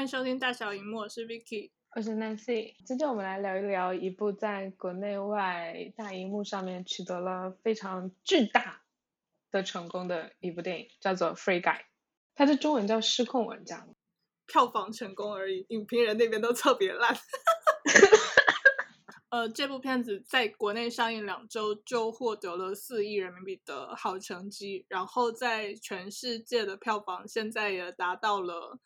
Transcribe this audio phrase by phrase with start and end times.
[0.00, 1.72] 欢迎收听大小荧幕，我是 Vicky。
[1.94, 8.80] 我是 Nancy，今天我们来聊一聊一部在国内外大荧幕上面取得了非常巨大
[9.50, 11.76] 的成功的一部电影，叫做《Free Guy》，
[12.34, 13.76] 它的中文叫《失控玩家》。
[14.46, 17.14] 票房成功而已，影评人那边都特别烂。
[19.28, 28.78] 呃，这部片子在国内上映两周就获得了四亿人民币的好成绩，然后在全世界的票房现在也达到了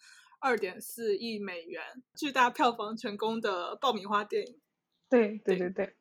[0.45, 1.83] 二点四亿美元，
[2.15, 4.61] 巨大票房成功的爆米花电影。
[5.09, 5.97] 对对对对，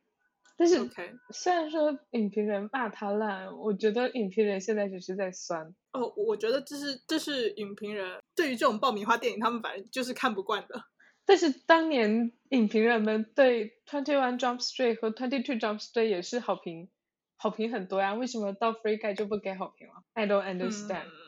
[0.58, 5.74] 但是 OK，虽然说影评人骂它烂，我觉得影评人现在只是在酸。
[5.94, 10.84] 哦，我觉得这是这是影评人对于这种爆米花电影，他们反正就是看不惯的。
[11.26, 16.90] 但是当年影评人们对 Twenty One Jump Street 和 Twenty Two Jump Street 也是好评，
[17.38, 18.14] 好评很多呀。
[18.14, 21.24] 为什么到 Free Guy 就不给好评了？I don't understand、嗯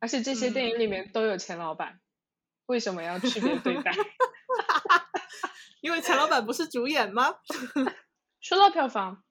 [0.00, 1.98] 而且这些电影里面都有钱老板，
[2.66, 3.92] 为什么要区别对待？
[5.80, 7.36] 因为钱老板不是主演吗？
[8.40, 9.22] 说到票房，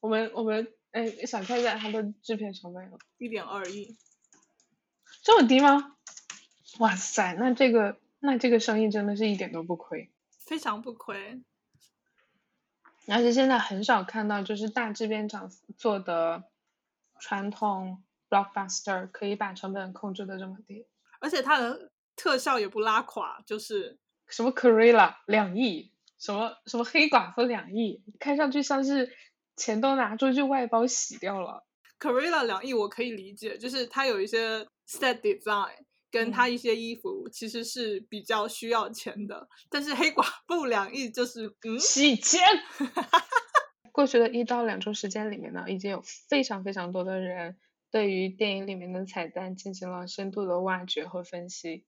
[0.00, 3.96] 我们我们哎想看一下它的制片成本有一点二亿，
[5.22, 5.96] 这么低吗？
[6.78, 10.10] 哇塞，那这个那这个生意真的是一点都不亏。
[10.46, 11.42] 非常不亏。
[13.08, 16.44] 而且现在很少看到就是大制片厂做的
[17.18, 20.86] 传统 blockbuster 可以把成本控制的这么低。
[21.20, 29.10] 而且它的特效也不拉垮，就是什么 Corella 两亿，什么什么黑寡妇两亿，看上去像是
[29.56, 31.66] 钱都拿出去外包洗掉了。
[31.98, 35.70] Corella 两亿我可以理解，就是它有一些 set design
[36.10, 42.40] 跟他一些衣服其实是比较需要钱的，但是黑寡妇两亿就是嗯，洗钱。
[43.92, 47.58] 过去的一到两周时间里面呢，已经有非常非常多的人
[47.90, 51.84] 对于电影里面的彩蛋进行了深度的挖掘和分析。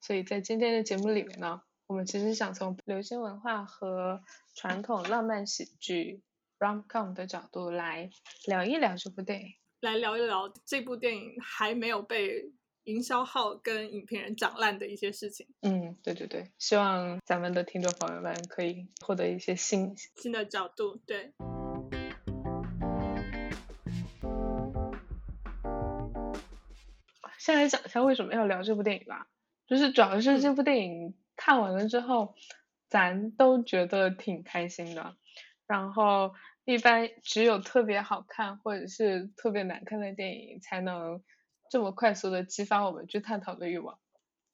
[0.00, 4.22] 所以在今天的节目里面呢，我们其实想从流行文化和
[4.54, 6.22] 传统浪漫喜剧
[6.58, 8.10] rom-com 的角度来
[8.46, 9.54] 聊一聊这部电影。
[9.80, 12.50] 来聊一聊这部电影还没有被
[12.84, 21.32] 营销号跟影评人讲烂的一些事情，嗯，对对对，希望咱们的听众朋友们可以获得一些新新的角度，对。
[27.38, 29.26] 先来讲一下为什么要聊这部电影吧，
[29.68, 32.34] 就是主要是这部电影看完了之后，
[32.88, 35.14] 咱都觉得挺开心的。
[35.66, 36.32] 然后
[36.64, 41.22] 一般只有特别好看或者是特别难看的电影，才能
[41.70, 43.98] 这么快速的激发我们去探讨的欲望。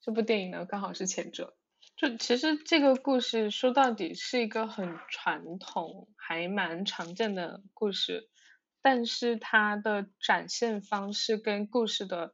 [0.01, 1.55] 这部电影呢，刚好是前者。
[1.95, 8.27] 就其实这个故事说到底是一个很传统、还蛮常见的故事，
[8.81, 12.33] 但是它的展现方式跟故事的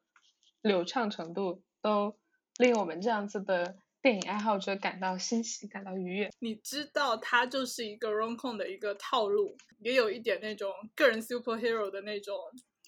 [0.63, 2.17] 流畅程度都
[2.61, 6.29] 令我们这样子的电影爱好者感到欣喜，感到愉悦。
[6.37, 12.37] 你知道它就是一个 rom com 的一个套路，也有一点那种个人 superhero 的那种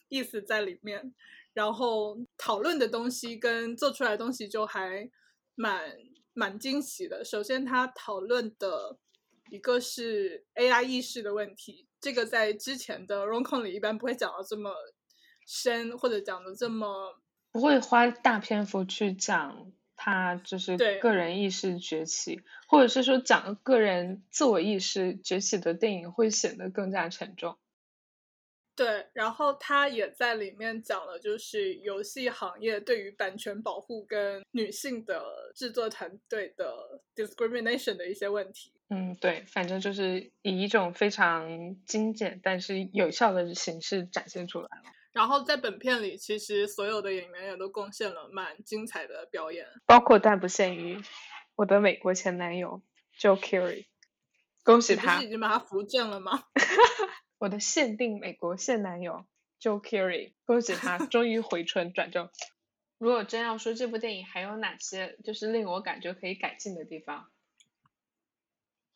[0.09, 1.11] 意思在里面。
[1.53, 5.09] 然后讨论的东西跟做出来的东西就还
[5.55, 5.97] 蛮
[6.33, 7.25] 蛮惊喜的。
[7.25, 8.99] 首先，他讨论的
[9.49, 14.71] 一个是 AI 意识的问题，这个在之前的 rom com 里一般不会讲到这么
[15.47, 17.19] 深，或者讲的这么
[17.53, 27.57] 不会花大篇幅去讲他就是对个人意识崛起，或者是说讲个人自我意识崛起的电影会显得更加沉重。
[28.75, 35.23] 对，然后他也在里面讲了，就是游戏行业对于版权保护跟女性的
[35.55, 38.73] 制作团队的 discrimination 的一些问题。
[38.89, 44.83] 嗯，对，反正就是以一种非常精简但是有效的形式展现出来了。
[45.13, 49.67] 然后在本片里，其实所有的演员也都贡献了蛮精彩的表演。
[49.85, 51.01] 包括但不限于
[51.55, 52.81] 我的美国前男友
[53.19, 53.85] Joe Carey，
[54.63, 55.29] 恭喜他你已！
[55.29, 56.45] 经把他扶正了吗？
[57.37, 59.25] 我的限定美国现男友
[59.61, 62.29] Joe Carey，恭喜他终于回春转正。
[62.97, 67.29] 如果真要说这部电影还有哪些就是令我感觉可以改进的地方，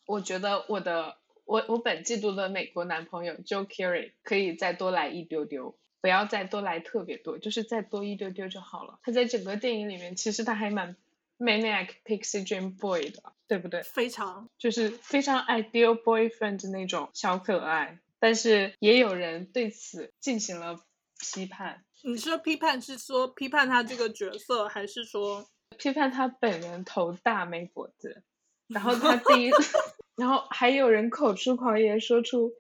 [0.08, 9.00] 我觉得我的我我本季度的美国男朋友 Joe Carey 可以再多来一丢丢，不要再多来特别多，就是再多一丢丢就好了。
[9.04, 10.96] 他在整个电影里面其实他还蛮
[11.40, 13.84] Maniac Pixie Dream Boy 的，对不对？
[13.84, 20.80] 非常就是非常 ideal boyfriend 的那种小可爱，但是也有人对此进行了
[21.20, 25.48] 批判，你说批判是说批判他这个角色，还是说
[25.78, 28.24] 批判他本人头大没脖子，
[28.68, 29.52] 然后他第一，
[30.16, 32.54] 然后还有人口出狂言说出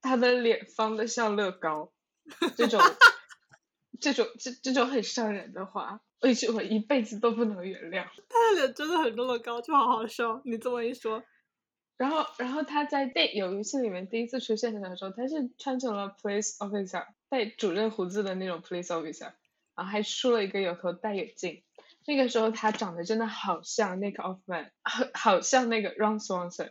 [0.00, 1.92] 他的脸方的像乐高，
[2.56, 2.80] 这种
[4.00, 8.06] 这种这这种很伤人的话，也是我一辈子都不能原谅。
[8.28, 10.40] 他的脸真的很乐高，就好好笑。
[10.44, 11.22] 你这么一说，
[11.96, 19.32] 然后，然后他在电有一次里面第一次出现的时候，他是穿成了 police officer，带主任胡子的那种 police officer，
[19.74, 21.62] 然后还梳了一个有头戴眼镜。
[22.06, 26.70] 那个时候他长得真的好像 Nick Offerman，好好像那个 Ron Swanson。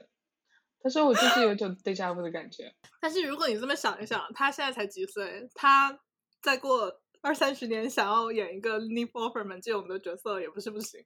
[0.84, 2.76] 他说我就是有种 deja vu 的感觉。
[3.00, 5.98] 但是如果你这么想一想，他现在才几岁，他
[6.42, 11.04] 再过二三十年想要演一个 Nick Offerman 这种的角色也不是不行。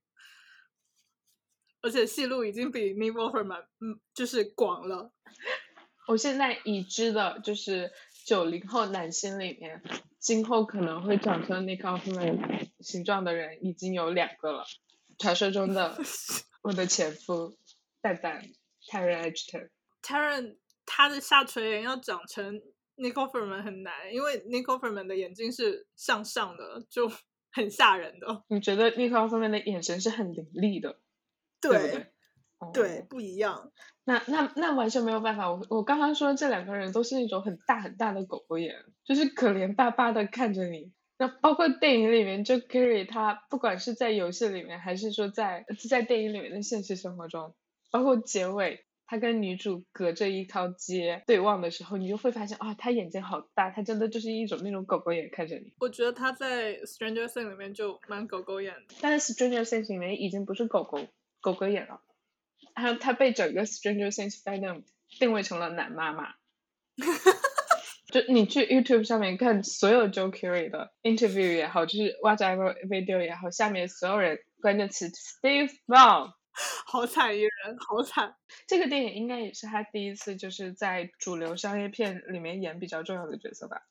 [1.81, 5.12] 而且戏路已经比 Nick Offerman 嗯就是广了。
[6.07, 7.91] 我现在已知的就是
[8.25, 9.83] 九零后男星里面，
[10.18, 14.65] 今后可能会长成 Nick Offerman 形状的人已经有两个了。
[15.19, 15.97] 传说中的
[16.63, 17.57] 我的前夫
[18.01, 18.41] 蛋蛋
[18.89, 19.69] Taron Egerton。
[20.01, 22.62] Taron 他的下垂眼要长成
[22.95, 27.12] Nick Offerman 很难，因为 Nick Offerman 的眼睛是向上的，就
[27.51, 28.44] 很吓人的。
[28.48, 31.00] 你觉得 Nick Offerman 的眼神是很凌厉的？
[31.60, 32.07] 对不对？
[32.74, 33.72] 对，不一样。
[34.04, 35.51] 那那那完全没有办法。
[35.51, 38.74] 我我刚刚说这两个人都是那种很大很大的狗狗眼，
[39.04, 40.92] 就是可怜巴巴的看着你。
[41.19, 47.56] 那包括电影里面，就 Carrie 他不管是在游戏里面，还是说在在电影里面的现实生活中，
[47.92, 55.74] 包括结尾他跟女主隔着一条街对望的时候，你就会发现啊，他眼睛好大，他真的就是一种那种狗狗眼看着你。
[55.80, 61.07] 我觉得他在 Stranger Things 里面就蛮狗狗眼的，但是 Stranger Things 里面已经不是狗狗。
[61.39, 62.01] 狗狗眼了，
[62.74, 64.84] 还有他被整个 Stranger Things fandom
[65.19, 66.34] 定位成了男妈妈。
[68.12, 76.34] 就你去 YouTube 上面看所有 Joe Curry 的 interview 也好，就是 whatever video 也好，下面所有人关键词 Steve Ball，
[76.86, 78.36] 好惨一人，好惨。
[78.68, 83.83] 这个电影应该也是他第一次就是在主流商业片里面演比较重要的角色吧。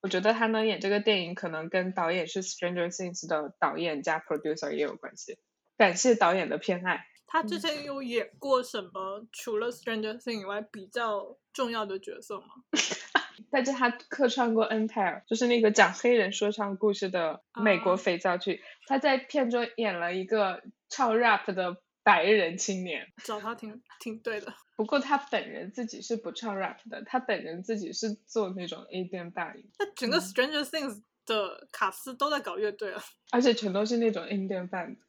[0.00, 5.38] 我觉得他能演这个电影，可能跟导演是 Stranger Things 的导演加 producer 也有关系。
[5.76, 7.06] 感谢导演的偏爱。
[7.26, 9.26] 他之前有演过什么？
[9.32, 12.46] 除了《Stranger Things》以外，比较重要的角色吗？
[13.50, 18.62] 但是他客串过《Empire》，就是那个讲黑人说唱故事的美国肥皂剧。
[18.86, 23.12] 他在片中演了一个唱 rap 的白人青年。
[23.24, 24.54] 找他挺挺对的。
[24.76, 29.68] 不过他本人自己是不唱 rap 的，他本人自己是做那种 A 店霸凌。
[29.80, 30.94] 那整个《Stranger Things》
[31.26, 33.02] 的卡斯都在搞乐队了，
[33.32, 35.00] 而且全都是那种 A 店版的。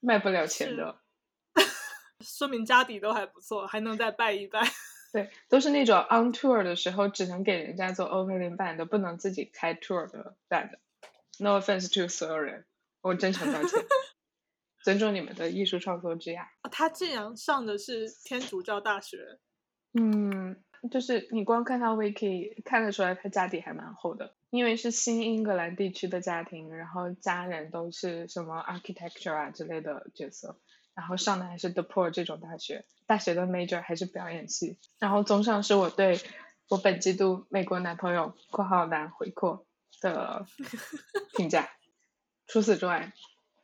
[0.00, 1.00] 卖不了钱的，
[2.20, 4.60] 说明家底都还不错，还能再拜一拜。
[5.12, 10.78] 对，都是那种 on tour 的时候只能给人家做 opening band，不能自己开 tour 的 band。
[11.38, 12.66] No offense to 所有人，
[13.00, 13.70] 我真诚道歉，
[14.84, 16.48] 尊重你们的艺术创作之呀。
[16.70, 19.40] 他竟然上的是天主教大学。
[19.94, 24.34] 嗯，就是你光看他 wiki 看得出来，他家底还蛮厚的。
[24.50, 30.60] 因为是新英格兰地区的家庭，然后家人都是什么 architecture 啊之类的角色，
[30.94, 34.78] 然后上的还是 The Poor 这种大学，大学的 major 还是表演系。
[35.00, 36.20] 然后综上是我对
[36.68, 39.66] 我本季度美国男朋友（括号男回括）
[40.00, 40.46] 的
[41.36, 41.68] 评价。
[42.46, 43.12] 除此之外，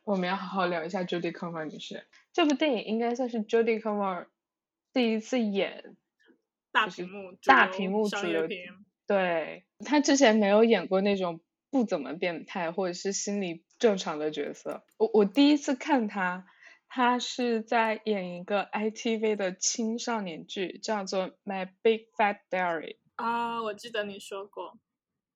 [0.03, 2.07] 我们要好好聊一下 Jodie Comer 女士。
[2.33, 4.27] 这部电影应该算是 Jodie Comer
[4.93, 5.95] 第一次演
[6.71, 8.73] 大屏幕大屏幕主流片。
[9.07, 14.83] 对她之前没有演过那种不怎么变态或者是心理正常的角色。
[14.97, 16.45] 我我第一次看她，
[16.87, 24.77] 她是在演一个 ITV 的青少年剧，叫做《My Big Fat Diary》啊，我记得你说过，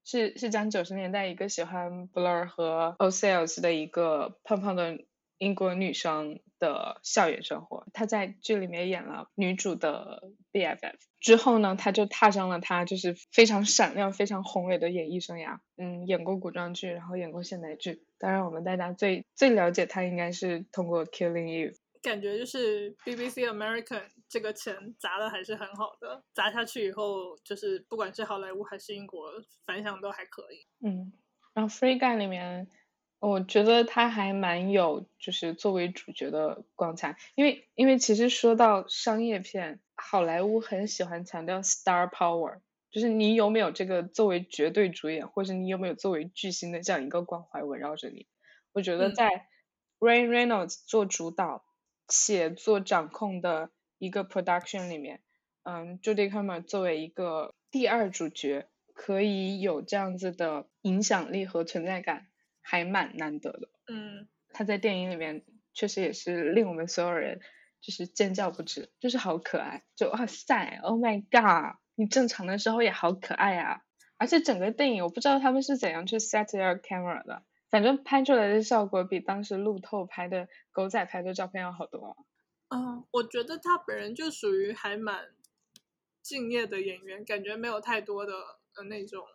[0.05, 5.00] 是是讲九十年代一个喜欢 Blur 和 o s a l s 的一个胖胖的
[5.38, 6.39] 英国女生。
[6.57, 15.59] 的校园生活，她在剧里面演了女主的 BFF 之后呢，她就踏上了她就是非常闪亮、非常宏伟的演艺生涯。
[15.75, 18.03] 嗯，演过古装剧，然后演过现代剧。
[18.17, 21.75] 当然，我们大家最最了解她应该是通过 Killing Eve。
[22.05, 29.31] 感觉就是 BBC American 这个钱砸的还是很好的，砸下去以后，就是不管是好莱坞还是英国，
[29.65, 30.67] 反响都还可以。
[30.85, 31.12] 嗯，
[31.53, 32.69] 然后 Free Guy 里面。
[33.19, 42.59] 我觉得他还蛮有，就是作为主角的光彩，因为因为其实说到商业片，好莱坞很喜欢强调 star power，
[42.91, 48.27] 就是你有没有这个作为绝对主演，或者你有没有作为巨星的这样一个光环围绕着你。
[48.74, 49.47] 我觉得在
[49.97, 51.65] Ray Reynolds 做主导
[52.07, 55.21] 且做掌控的一个 production 里面，
[55.63, 62.27] 嗯，Judy Comer 作为一个第二主角，可以有这样子的影响力和存在感。
[62.67, 65.43] 还蛮难得的，嗯，他在电影里面
[65.75, 67.39] 确实也是令我们所有人
[67.79, 73.83] 就是尖叫不止，就是好可爱，就哇塞，Oh my god，你正常的时候也好可爱啊，
[74.17, 77.43] 而且整个电影我不知道他们是怎样去 set their camera 的，
[77.75, 82.15] 反反正拍出来的效果比当时路透拍的狗仔拍的照片要好多。
[82.70, 85.27] 嗯，我觉得他本人就属于还蛮
[86.22, 88.32] 敬业的演员，感觉没有太多的
[88.77, 89.25] 呃那种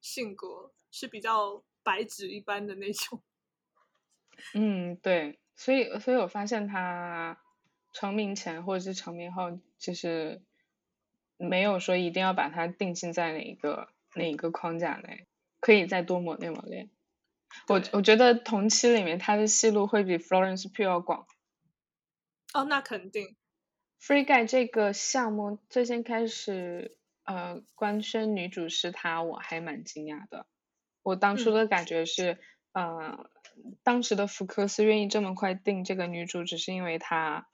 [0.00, 3.20] 性格，是比较白纸一般的那种。
[4.56, 7.38] 嗯，对，所以所以我发现他
[7.92, 10.40] 成名前或者是成名后，其实
[11.36, 15.26] 没有说一定要把它定性在哪一个哪一个框架内，
[15.60, 16.88] 可以再多磨练磨练。
[17.68, 21.26] 我我觉得同期里面他的戏路会比 Florence Pugh 要广。
[22.52, 23.36] 哦，那肯定。
[24.00, 30.46] Free Guy 这个项目最先开始，呃，官宣女主是她，我还蛮惊讶的。
[31.02, 32.38] 我当初的感觉是，
[32.72, 33.30] 呃，
[33.82, 37.48] 当时的福克斯愿意这么快定这个女主，只是因为她，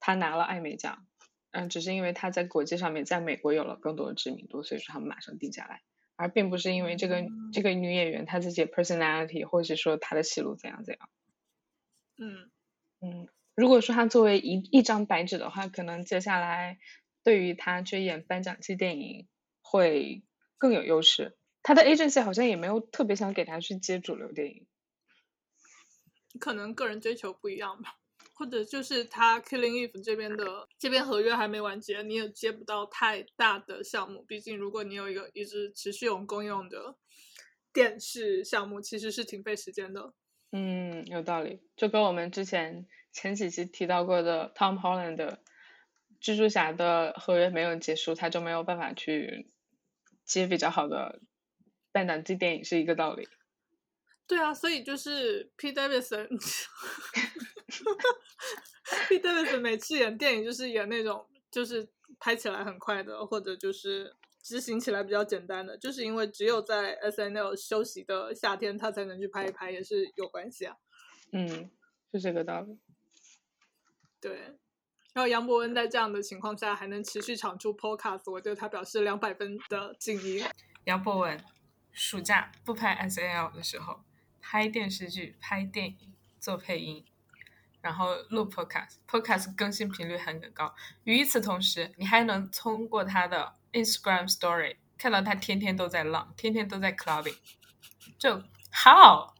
[0.00, 1.06] 她拿了艾美奖，
[1.50, 5.82] 嗯，只是因为她在国际上面，在美国有了更多的知名度，所以说他们马上定下来，
[6.16, 11.08] 而并不是因为这个这个女演员她自己的 personality，或者说她的戏路怎样怎样。
[12.18, 12.50] 嗯
[13.00, 13.28] 嗯。
[13.54, 16.78] 如果说她作为一一张白纸的话，可能接下来
[17.22, 19.28] 对于她去演颁奖季电影
[19.62, 20.24] 会
[20.58, 21.36] 更有优势。
[21.62, 24.66] 她的 agency 好像也没有特别想给她去接主流电影，
[26.38, 27.98] 可能个人追求不一样吧，
[28.36, 34.22] 或者就是他 Killing Eve 这边的这边合约还没完结，你也接不到太大的项目。
[34.28, 36.96] 毕竟如果你有一个一直持续用公用的
[37.72, 40.12] 电视项目，其实是挺费时间的。
[40.52, 42.86] 嗯，有道理，就跟我们之前。
[43.12, 45.40] 前几期提到过的 Tom Holland 的
[46.20, 49.50] 蜘蛛侠的合约没有结束，他就没有办法去
[50.26, 51.22] 接比较好的
[51.92, 53.26] 半档机电影，是一个道理。
[54.26, 55.72] 对啊，所以就是 P.
[59.08, 59.18] Davidson，P.
[59.18, 61.88] Davidson 每次演电影就是演那种就是
[62.20, 67.22] 拍起来很快的，或者就是执行起来比较简单的，就是因为只有在 S.
[67.22, 67.34] N.
[67.34, 67.56] L.
[67.56, 70.76] 休息的夏天，他才能去拍一拍，也是有关系啊。
[71.32, 71.70] 嗯，
[72.12, 72.78] 是这个道理。
[74.20, 74.56] 对，
[75.12, 80.44] 然后杨博文在这样的情况下还能持续产出 Podcast，我对他表示两百分的敬意。
[80.84, 81.44] 杨博文
[81.92, 84.04] 暑假不拍 S A L 的时候，
[84.40, 87.04] 拍电视剧、拍电影、做配音，
[87.86, 90.74] 然后录 Podcast，Podcast 更新频率很高。
[91.04, 97.36] 与此同时，你还能通过他的 Instagram Story 看到他天天都在浪，天天都在 clubbing，
[98.18, 99.34] 就 How？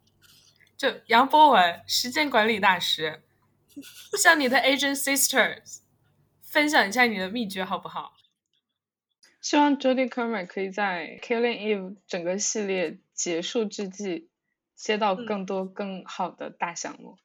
[0.76, 3.24] 就杨博文时间管理大师。
[4.16, 5.78] 向你的 agent sisters
[6.40, 8.14] 分享一下你的秘诀好不好？
[9.40, 14.30] 希望 Jodie Comer 可以在 Killing Eve 整个系列结束之际
[14.76, 17.18] 接到更多更好的大项目。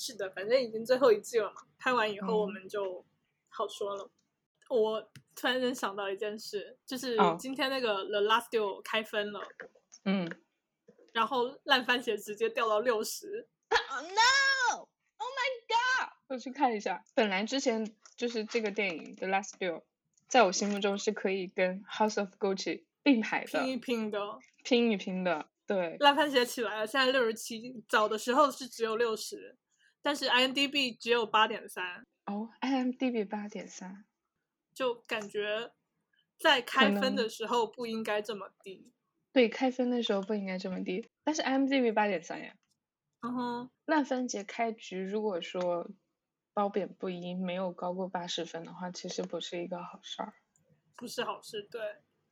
[0.00, 3.04] 是的，反正已经最后一季了嘛，拍完以后我们就
[3.50, 4.10] 好说了。
[4.70, 9.42] 我突然间想到一件事，就是今天那个 The Last Duel 开分了，
[10.06, 10.26] 嗯，
[11.12, 13.46] 然后烂番茄直接掉到六十。
[13.68, 14.78] no!
[15.18, 16.12] Oh my god!
[16.28, 19.80] 我去看一下，本来之前就是这个电影《The Last Duel》，
[20.28, 22.56] 在我心目中是可以跟《House of Gucci》
[23.02, 25.50] 并排的，拼一拼的，拼一拼的。
[25.66, 29.56] 对，烂番茄起来了，现在六十七，早的时候是只有六十，
[30.02, 32.06] 但是 IMDB 只有八点三。
[32.26, 34.04] 哦，IMDB 八点三，
[34.74, 35.72] 就感觉
[36.38, 38.92] 在开分的时候不应该这么低。
[39.32, 42.54] 对，开分的时候不应该这么低，但是 IMDB 八点三呀。
[43.20, 45.90] 嗯哼，烂番茄开局如果说。
[46.52, 50.34] 褒贬不一，没有高过八十分的话，其实不是一个好事儿，
[50.96, 51.62] 不是好事。
[51.62, 51.80] 对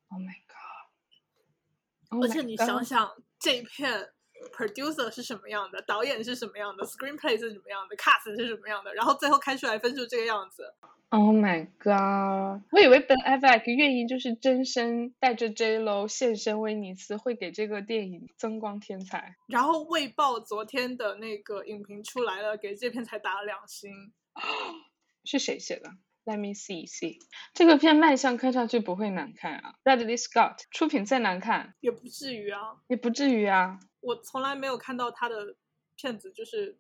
[0.09, 2.21] ，Oh my god！
[2.21, 4.13] 而且你想想，这一片
[4.53, 10.75] producer 是什么样的，导演是什么样的，screenplay 是什么样的，cast 是什么样的，然后最后开出来分数这个样子。
[11.11, 12.63] Oh my god！
[12.71, 19.37] 我以为 Ben Affleck 愿意就是真身带着 J Lo 现身威尼斯，会给这个电影增光添彩。
[19.47, 24.13] 然后《卫报》昨天的那个影评出来了，给这片才打了两星。
[25.25, 25.91] 是谁写的
[26.27, 27.17] ？Let me see see。
[27.55, 29.77] 这个片卖相看上去不会难看啊。
[29.85, 33.79] Radley Scott 出品再难看也不至于啊，也不至于啊。
[34.01, 35.57] 我从来没有看到他的
[35.97, 36.79] 片子就是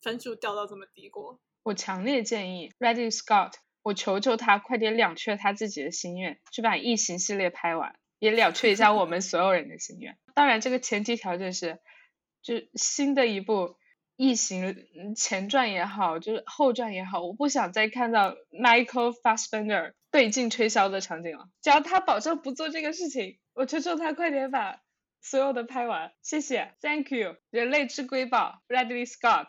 [0.00, 1.40] 分数掉到这么低过。
[1.62, 3.52] 我强烈建议 Ready Scott，
[3.82, 10.18] 我求求他快点了却他自己的心愿，去把异形系列拍完，也了却一下我们所有人的心愿。
[10.34, 11.80] 当然，这个前提条件是，
[12.42, 13.76] 就新的一部
[14.16, 21.48] 异形前传也好，就是后传也好，我不想再看到 Michael Fassbender 对镜吹箫的场景了。
[21.62, 24.82] 只要他保证不做这个事情，我求求他快点把
[25.26, 26.12] 所有的拍完。
[26.20, 29.48] 谢谢，Thank you，人类之瑰宝，Bradley Scott。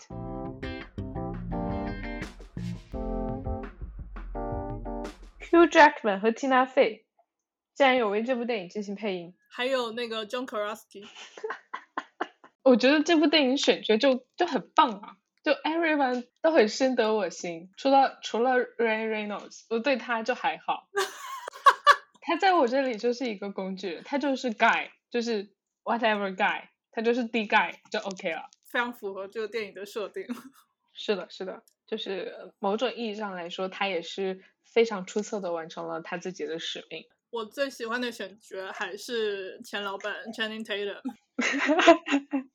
[5.42, 7.04] Hugh Jackman 和 Tina Fey
[7.74, 11.06] 竟然有为这部电影进行配音，还有那个 John Krasinski，
[12.64, 20.88] 我觉得这部电影选角就就很棒啊，就 everyone 都很深得我心，除了除了 Ray Reynolds，我对他就还好，
[22.22, 25.54] 他在我这里就是一个工具，他就是 guy，就是
[25.86, 28.50] whatever guy，他就是 D guy 就 OK 了。
[28.70, 30.28] 非常符合这个电影的设定。
[30.92, 37.06] 是的，是的，就是某种意义上来说，他也是非常出色的完成了他自己的使命。
[37.30, 41.00] 我最喜欢的选角还是钱老板 Channing Tatum。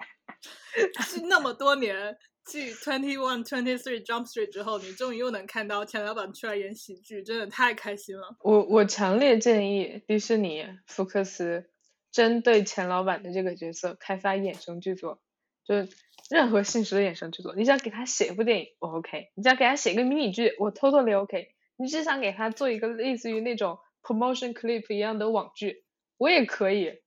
[1.03, 8.37] 是那么多年，继 Twenty One、Twenty Three Jump Street 之后，你终于又能看到钱老板出来演喜剧，真的太开心了。
[8.41, 11.70] 我我强烈建议迪士尼、福克斯
[12.13, 15.21] 针对钱老板的这个角色开发衍生剧作，
[15.65, 15.89] 就是
[16.29, 17.55] 任何性质的衍生剧作。
[17.55, 21.55] 你想给他写一部电影，我 OK；你想给他写一个迷你剧，我 totally OK。
[21.77, 25.85] 你只想给他做一个类似于那种 promotion clip 一样的网剧，
[26.19, 27.01] 我也可以。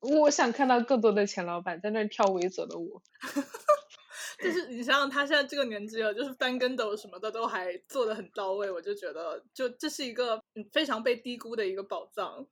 [0.00, 3.02] 我想看到更多的钱老板在那跳猥琐的舞，
[4.40, 10.40] 就是你想想他现在这个年纪了，就是翻跟斗什么的都还做的很到位，我就觉得就这是一个
[10.72, 12.46] 非常被低估的一个宝藏。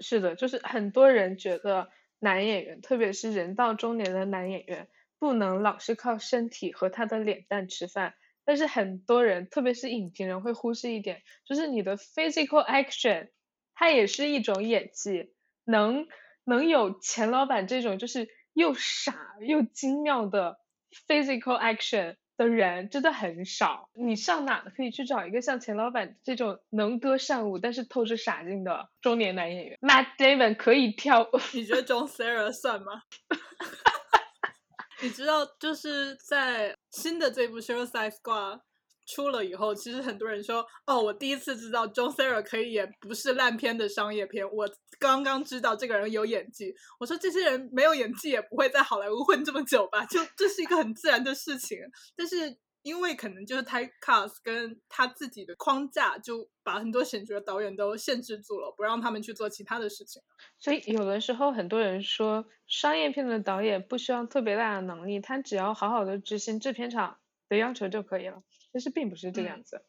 [0.00, 1.88] 是的，就是很多人觉得
[2.18, 4.88] 男演员，特别是人到中年的男演员，
[5.18, 8.14] 不能老是靠身体和他的脸蛋吃饭。
[8.44, 13.28] 但是很多人，特别是影评人会忽视一点，就是你的 physical action，
[13.74, 15.32] 它也是一种演技，
[15.64, 16.06] 能。
[16.44, 20.58] 能有钱老板这种就是又傻又精妙的
[21.06, 23.90] physical action 的人真的很少。
[23.92, 31.28] 你上哪可以去找一个像钱老板这种能歌善舞但是透着傻劲的中年男演员？Matt Damon 可以跳。
[31.52, 33.02] 你觉得 John c e r a 算吗？
[35.02, 38.60] 你知道就是在新的这部 Suicide Squad。
[39.08, 44.46] 出了以后，其实很多人说，哦，我第一次知道 John Cena 可以演不是烂片的商业片。
[44.52, 46.74] 我刚刚知道这个人有演技。
[47.00, 50.04] 我说这些人没有演技也不会在好莱坞混这么久吧？
[50.04, 51.78] 就这是一个很自然的事情。
[52.14, 60.20] 但是因为可能就是 Typecast 跟他自己的框架，就把很多选角导演都限制住了，不让他们去做其他的事情。
[60.58, 67.18] 所以有的时候很多人说，商业片的导演不需要特别大的能力，他只要好好的执行制片厂
[67.48, 68.42] 的要求就可以了。
[68.72, 69.82] 其实并不是这个样子，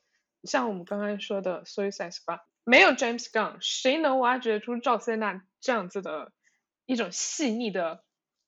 [0.43, 6.31] 像我们刚刚说的《Suicide Squad》，没有 James Gunn，谁能挖掘出赵塞娜这样子的
[6.85, 8.03] 一种细腻的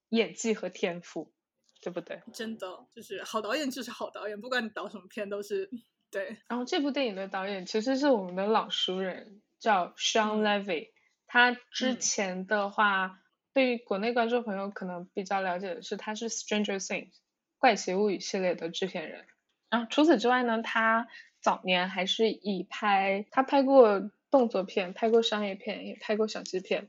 [0.09, 1.33] 演技和天赋，
[1.81, 2.21] 对不对？
[2.33, 5.69] 真的，就是好导演就是好导演，不管你导什么片都是
[6.09, 6.37] 对。
[6.47, 10.91] 然后这部电影的导演其实是我们的老熟人，叫 Sean Levy，
[11.27, 13.19] 他之前的话，
[13.53, 17.09] 对于国内观众朋友可能比较了解的是，他是《Stranger Things》
[17.57, 19.25] 怪奇物语系列的制片人。
[19.71, 21.07] 然后除此之外呢，他
[21.41, 26.87] 早年还是以拍，他拍过动作片，拍过商业片，也拍过小鸡片，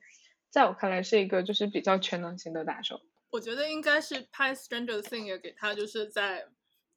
[0.51, 3.01] 在我看来是一个就是比较全能型的打手。
[3.31, 6.49] 我觉得应该是拍《Stranger Thing》也给他就是在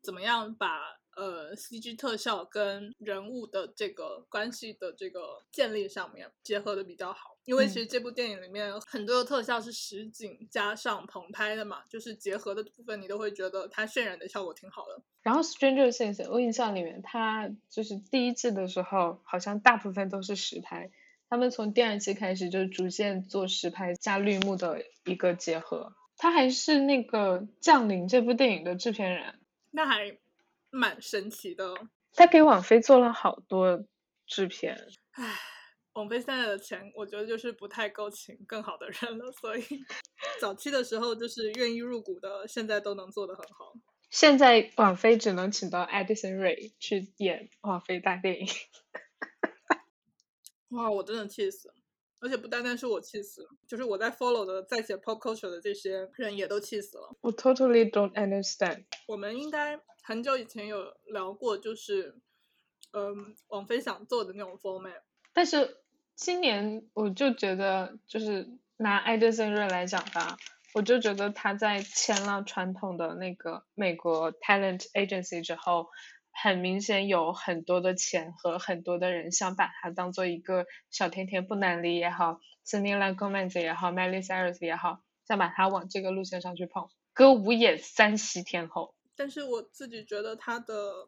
[0.01, 0.97] 怎么样把。
[1.15, 15.01] 呃，CG 特效跟人物的这个关系的这个建立上面结合的比较好，因为其实这部电影里面很多的特效是实景加上棚拍的嘛，就是结合的部分你都会觉得它渲染的效果挺好的。
[15.21, 20.91] 然后《Stranger Things》我印象里面，它就是第一季的时候好像大部分都是实拍，
[21.29, 25.93] 他们从第二季开始就逐渐做实拍加绿幕的一个结合。
[26.17, 29.39] 他还是那个《降临》这部电影的制片人，
[29.71, 30.17] 那还。
[30.75, 31.73] 蛮神奇的，
[32.13, 33.85] 他给网飞做了好多
[34.27, 34.77] 制片。
[35.11, 35.39] 唉，
[35.93, 39.31] 网飞现在的钱，我觉得就是不太够请更好的人了。
[39.31, 39.63] 所以
[40.41, 43.73] 早期的时候就是愿意入股的，现在都能做得很好。
[44.09, 48.47] 现在网飞只能请到 Edison Ray 去演网飞大电影。
[50.69, 51.74] 哇，我真的气死了！
[52.25, 57.15] 而且不单单是我气死了，就是我在 follow 的在写 pop culture 的这些人也都气死了。
[57.21, 58.83] 我 totally don't understand。
[59.07, 59.79] 我们应该。
[60.07, 62.13] 很久以前有聊过，就是，
[62.93, 65.01] 嗯，王菲想做的那种 format。
[65.33, 65.77] 但是
[66.15, 70.37] 今年我就觉得，就是拿艾德森瑞来讲吧，
[70.75, 75.87] 我就觉得他在签了传统的那个美国 talent agency 之后，
[76.41, 88.93] 很明显有很多的钱和很多的人想把他当做一个小甜甜布兰妮也好，Selena Gomez 也好，Miley Cyrus 也好，想把他往这个路线上去捧，歌舞演三栖天后。
[89.15, 91.07] 但是我自己觉得他的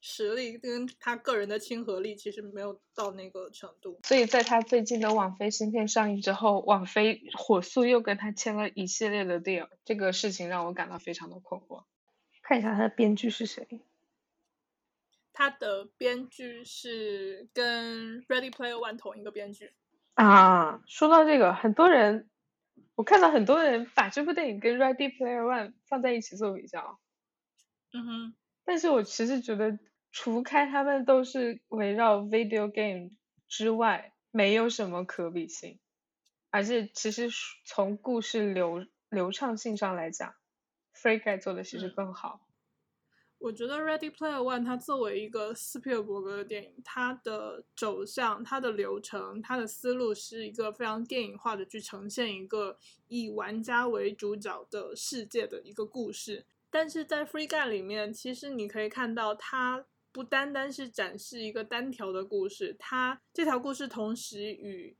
[0.00, 11.84] 实力跟他个人的亲和力其实没有到那个程度，所以在他最近的网飞新片上映之后，网飞火速又跟他签了一系列的 deal，这个事情让我感到非常的困惑。
[12.42, 13.66] 看一下他的编剧是谁？
[15.34, 19.74] 他的编剧是跟 Ready Player One 同一个编剧
[20.14, 20.82] 啊。
[20.86, 22.30] 说到这个，很多人
[22.94, 26.98] 我看到很多人把这部电影跟《Ready Player One》放在一起做比较，
[27.92, 29.78] 嗯哼，但是我其实觉得，
[30.12, 33.10] 除开他们都是围绕 video game
[33.48, 35.80] 之外，没有什么可比性。
[36.50, 37.28] 而且其实
[37.64, 40.36] 从故事流流畅性上来讲
[40.94, 42.43] ，Free Guy 做的其实更好。
[43.44, 52.78] 我觉得《Ready Player One》它作为一个斯皮尔伯格的电影，它的走向、它的流程、它的思路是一个非常电影化的去呈现一个
[53.08, 56.46] 以玩家为主角的世界的一个故事。
[56.70, 64.96] 但是在《Free Guy》里面，其实你可以看到，它不单单是展示一个单条的故事，它这条故事同时与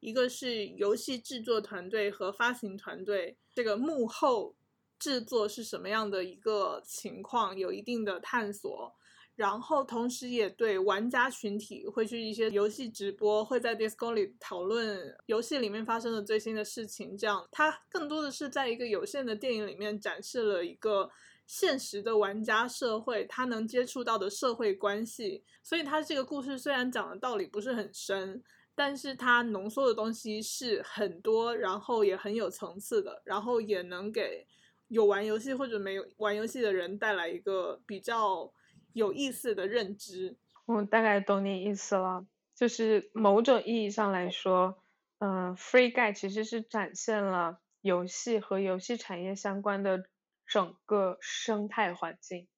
[0.00, 4.54] 一个是游戏制作团队和发行团队这个幕后。
[4.98, 8.94] 制作是什么样的一个情况，有一定的探索，
[9.34, 17.16] 然后同时也对玩家群体会去一些游戏直播，会在 Discord 里讨论游戏里面发生的最新的事情。
[17.16, 21.10] 这样，它更多的是在一个有限的电影里面展示了一个
[21.46, 25.44] 现实的玩家社会，他能接触到的社会关系。
[25.62, 28.42] 所以，它这个故事虽然讲的道理不是很深，
[28.74, 34.46] 但是它浓缩的东西是很多，然后也很有层次的，然后也能给。
[34.88, 38.52] 有玩游戏或者没有玩游戏的人带来一个比较
[38.92, 40.36] 有意思的认知。
[40.66, 44.82] 我大概懂你意思了，就是某种意义上来说，
[45.18, 50.04] 嗯，Free Guy 其实是展现了游戏和游戏产业相关的
[50.46, 52.48] 整个生态环境。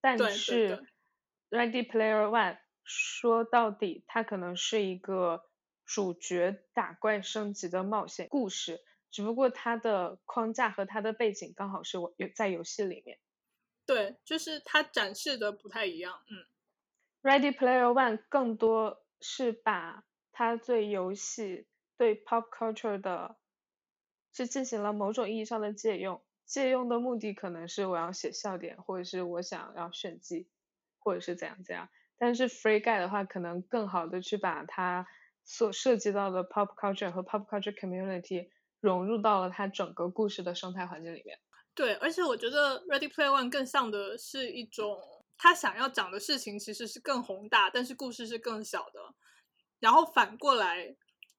[0.00, 0.86] 但是
[1.50, 5.42] ，Ready Player One 说到底，它可能是一个
[5.84, 8.80] 主角打怪升级的冒险故事。
[9.10, 13.18] 只不过它的框架和它的背景刚好是我有在游戏里面，
[13.86, 16.20] 对，就是它展示的不太一样。
[16.30, 16.44] 嗯
[17.22, 21.66] ，Ready Player One 更多是把它对游戏、
[21.96, 23.36] 对 pop culture 的，
[24.32, 26.22] 是进行了某种意义上的借用。
[26.44, 30.48] 借用的目的可能是我要写笑点，或者是我想要炫技，
[30.98, 31.88] 或者是怎样怎样。
[32.16, 35.06] 但是 Free Guy 的话，可能更好的去把它
[35.44, 38.50] 所涉及到的 pop culture 和 pop culture community。
[38.80, 41.38] 融入到了它整个故事的生态环境里面。
[41.74, 44.98] 对，而且我觉得《Ready Player One》更像的是一种，
[45.36, 49.00] 他想要讲的事情其实是更宏大，但是故事是更小的。
[49.78, 50.96] 然后反过来，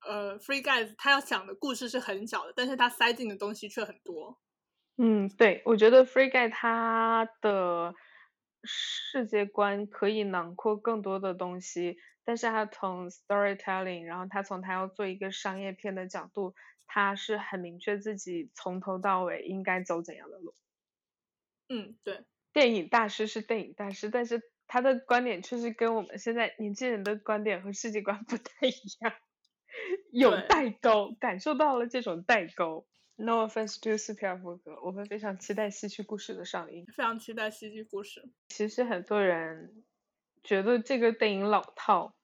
[0.07, 4.39] 呃，《Free Guys》他要讲的故事是很小的，但是他塞进的东西却很多。
[4.95, 7.93] 嗯，对，我觉得《Free Guy》它的
[8.63, 16.55] 世界观可以囊括更多的东西，但是他从 storytelling，然后他从他要做一个商业片的角度。
[16.91, 20.55] 他是很明确自己从头到尾应该走怎样的路。
[21.69, 29.13] 嗯，对，电影大师是电影大师，但是他的观点确实跟我们现在年轻人的观点和世界观 不太一样，
[30.11, 32.87] 有代沟，感受到了这种代沟。
[33.21, 38.21] No offense to 斯皮尔伯格，我们非常期待《戏剧故事》的上映，非常期待《戏剧故事》。
[38.47, 39.83] 其实很多人
[40.41, 42.15] 觉得这个电影老套，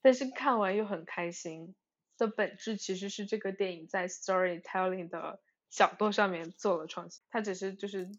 [0.00, 1.74] 但是看完又很开心。
[2.18, 8.10] 的本质其实是这个电影在 storytelling 的角度上面做了创新，它只是就是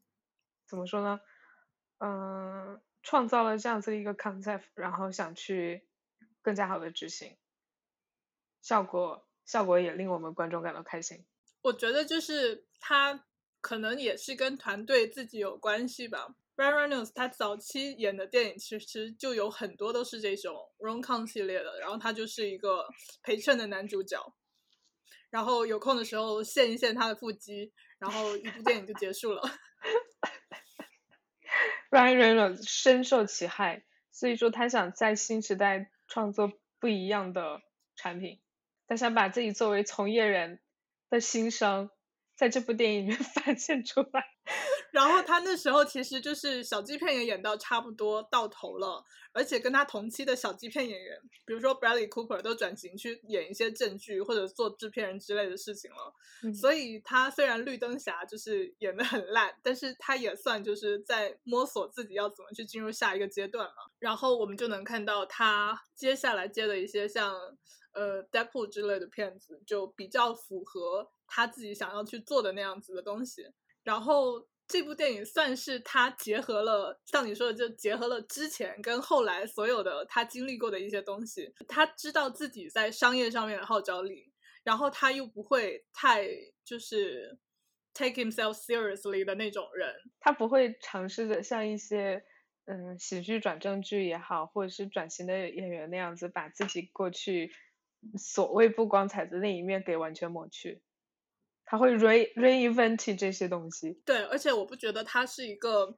[0.68, 1.20] 怎么说呢？
[2.00, 5.88] 嗯，创造了这样子的一个 concept，然后想去
[6.42, 7.38] 更加好的执行，
[8.62, 11.26] 效果效果也令我们观众感到开心。
[11.62, 13.26] 我觉得就是它
[13.62, 16.36] 可能也是跟团队自己有关系吧。
[16.58, 22.88] Ryan Reynolds 他早期演的电影其实就有很多都是这种 rom com 系列的，然后他就是一个
[23.22, 24.34] 陪衬的男主角，
[25.30, 29.44] 然后有空的时候献一献他的腹肌，然后一部电影就结束了。
[31.92, 37.62] Ryan Reynolds 深受其害，所以说他想在新时代创作不一样的
[37.96, 38.42] 产品，
[38.88, 40.60] 他想把自己作为从业人
[41.12, 41.92] 的心声
[42.36, 44.37] 在这部电影里面 发现出来。
[44.92, 56.14] 然后他那时候其实就是小鸡片也演到差不多到头了，而且跟他同期的小鸡片演员，比如说 Bradley Cooper 都转型去演一些正剧或者做制片人之类的事情了。
[56.54, 63.92] 所以他虽然绿灯侠就是演的很烂，但是他也算就是在摸索自己要怎么去进入下一个阶段嘛。
[64.00, 67.36] 然后我们就能看到他接下来接的一些像
[67.94, 73.52] 呃 Deadpool 之类的片子，就比较符合他自己想要去做的那样子的东西。
[73.84, 74.48] 然后。
[74.68, 81.54] 这部电影算是他结合了，像你说的，就结合了之前跟后来所有的他经历过的一些东西。
[81.68, 84.32] 他知道自己在商业上面的号召力，
[84.64, 86.28] 然后他又不会太
[86.66, 87.40] 就是
[87.94, 89.96] take himself seriously 的那种人。
[90.20, 92.26] 他不会尝试着像一些
[92.66, 97.54] 嗯喜剧转正剧也好，或者是转型的演员那样子，把自己过去
[98.18, 100.82] 所谓不光彩的那一面给完全抹去。
[101.68, 104.02] 他会 re reinvent 这些东西。
[104.04, 105.96] 对，而且我不觉得他是一个，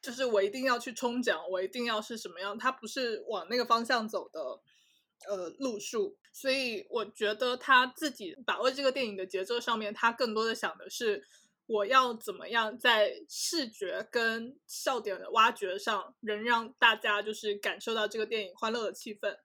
[0.00, 4.40] 就是我一定要去冲奖，我一定要是什么样，他不是往那个方向走的，
[5.28, 6.16] 呃，路数。
[6.32, 11.22] 所以我觉得他自己把握这个电影的节奏上面，他更多的想的是。
[11.70, 19.36] 我要怎么样在视觉跟笑点的挖掘上，能让大家就是感受到这个电影欢乐的气氛？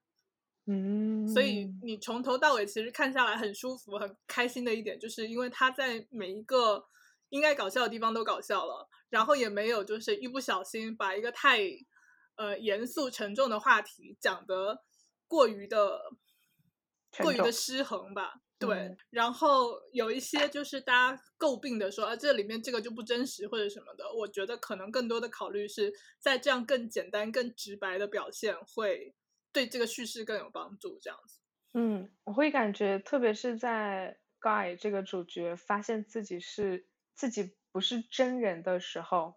[0.65, 6.85] 嗯，所以你从头到尾其实看下来很舒服、很开心的一点，就是因为他在每一个
[7.29, 11.59] 应该搞笑的地方都搞笑了，然后也没有就是一不小心把一个太
[12.35, 14.83] 呃严肃沉重的话题讲得
[15.27, 15.99] 过于的
[17.17, 18.35] 过于的失衡吧。
[18.57, 29.13] 对，然后有一些就是大家诟病的说啊，这里面这个就不真实或者什么的，我觉得可能更多的考虑是在这样更简单、更直白的表现会
[29.53, 30.99] 对这个叙事更有帮助。
[31.01, 31.39] 这样子，
[31.73, 39.35] 嗯，我会感觉，特别是在 Guy 这个主角发现自己是自己不是真人的时候，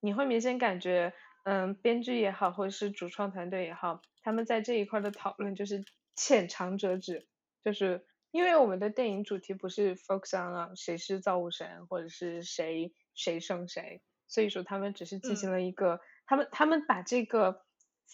[0.00, 1.12] 你会明显感觉，
[1.44, 5.84] 嗯，编剧也好，或者是主创团队也好，他们在这一块的讨论就是
[6.16, 7.28] 浅尝辄止，
[7.62, 8.06] 就是。
[8.32, 17.64] 因为我们的电影主题不是 focus on 啊谁是造物神，或者是谁谁胜谁，所以说他们只是进行了一个，他们他们把这个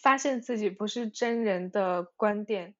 [0.03, 2.75] 发现自己不是真人的观点，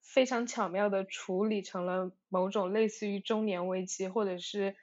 [0.00, 4.76] 非常巧妙的处理成了某种类似于中年危机或者是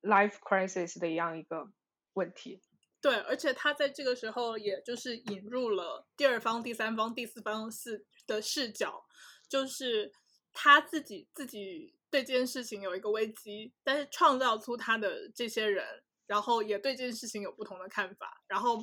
[0.00, 1.70] life crisis 的一样一个
[2.14, 2.60] 问题。
[3.00, 9.04] 对，而且他在这个时候也就是引入了第二方、第三方、第四方视的视角，
[9.48, 10.12] 就是。
[10.54, 15.82] 他自己自己对这件事情有一个危机，但是创造出他的这些人，
[16.26, 18.78] 然后也对这件事情有不同的看法，然后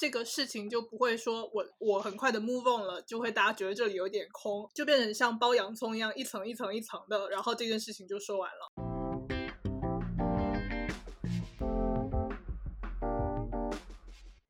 [0.00, 8.72] 这个事情就不会说我我很快的 move on 了，就会大家觉得这里有点空，就变成像剥洋葱一样一层一层一层的，然后这件事情就说完了。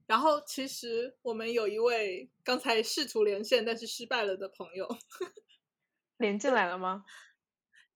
[0.07, 4.87] 然后其实我们有一位刚才试图连线但是失败了的朋友。
[6.19, 7.05] 连进来了吗？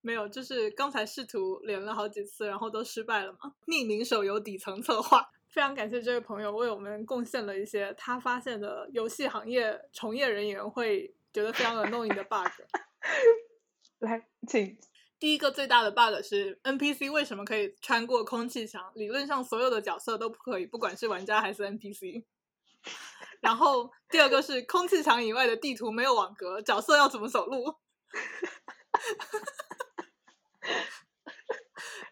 [0.01, 3.55] 没有，就是刚才试图连了好几次，然后都失败了嘛。
[3.69, 12.49] 匿名手游底层策划，非常感谢这位朋友为我们贡献了一些他发现的游戏行业从业人员会觉得非常 annoying 的 bug。
[14.01, 14.77] 来，请。
[15.21, 18.91] 第一个最大的 bug 是 NPC 为什么可以穿过空气墙？
[18.97, 22.25] 理论上所有的角色都不可以，不管是玩家还是 NPC。
[23.41, 27.77] 然后第二个是空气墙以外的地图没有网格，角色要怎么走路？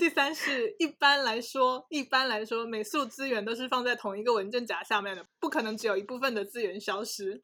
[0.03, 7.41] 第三是一般来说，一般来说，美术资源都是放在同一个文件夹下面的，不可能只有一部分的资源消失。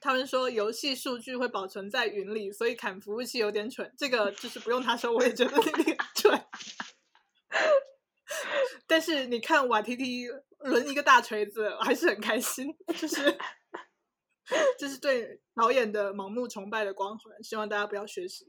[0.00, 3.92] 他们说游戏数据会保存在云里，所以砍服务器有点蠢。
[3.98, 6.42] 这个就是不用他说，我也觉得有点蠢。
[8.86, 10.26] 但是你看瓦 T T
[10.60, 13.36] 抡一个大锤子，还是很开心，就是。
[14.78, 18.46] 这是对导演的盲目崇拜的光环，希望大家不要学习。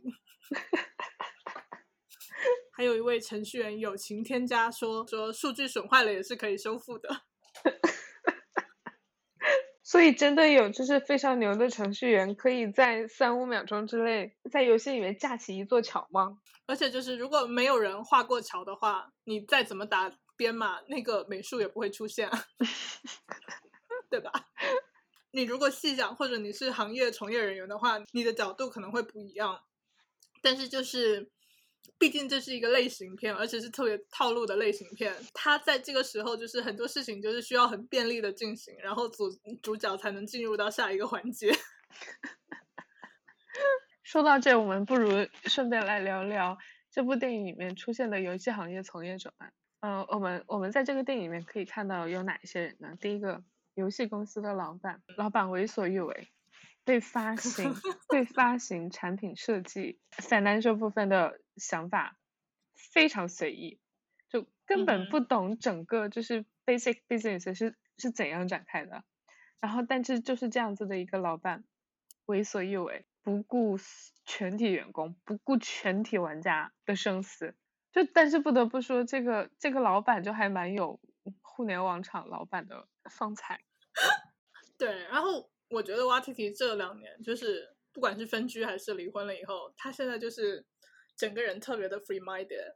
[2.82, 7.22] 还有一位程序员友情添加说说数据损坏了也是可以修复的。
[9.84, 16.40] 所以真的有就是非常牛的程序员，可以在三五秒钟之内在游戏里面架起一座桥吗？
[16.66, 22.32] 而且就是如果没有人画过桥的话，你再怎么打编码，那个美术也不会出现，
[24.10, 24.32] 对吧？
[25.30, 29.62] 你如果细想，或者你是行业从业人员的话，你的角度可能会不一样。
[30.44, 31.30] 但是就是，
[31.98, 35.14] 毕竟这是一个类型片，而且是特别套路的类型片。
[35.34, 39.30] 它在这个时候，就是很多事情就是需要很便利的进行，然后主
[39.62, 41.52] 主角才能进入到下一个环节。
[44.04, 45.10] 说到这，我们不如
[45.46, 46.58] 顺便来聊聊
[46.90, 49.52] 这部电影里面出现的游戏行业从业者们。
[49.82, 52.96] 嗯，我们我们在这个电影里面可以看到有哪一些人呢？
[53.00, 53.44] 第一个。
[53.74, 56.28] 游戏公司的老板，老板为所欲为，
[56.84, 57.74] 对发行、
[58.10, 62.18] 对发行产品设计、financial 部分的想法
[62.74, 63.80] 非常随意，
[64.30, 69.04] 就根本不懂整个就是 basic business 是是怎样展开的。
[69.60, 71.64] 然后，但是就是这样子的一个老板，
[72.26, 73.78] 为所欲为，不顾
[74.26, 77.56] 全体员工、不顾全体玩家的生死。
[77.92, 81.00] 就但是不得不说，这个这个老板就还蛮有。
[81.44, 83.62] 互联网厂老板的风采，
[84.80, 85.04] 对。
[85.04, 90.66] 然后我觉得 YTT 这两年就是不管是分居还是离婚了以后，他现在就是
[91.22, 92.74] 整个人特别的 free minded。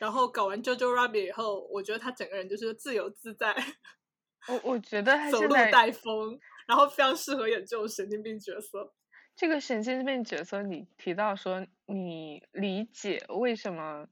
[0.00, 3.54] 然后搞完 JoJo Rabbit 以后，我觉得他整个人就是自由自在。
[4.48, 8.92] 我我觉得走路带风，然后非常适合演这种神经病角色。
[9.36, 14.08] 这个神经病角色，你提到说你理解为什么，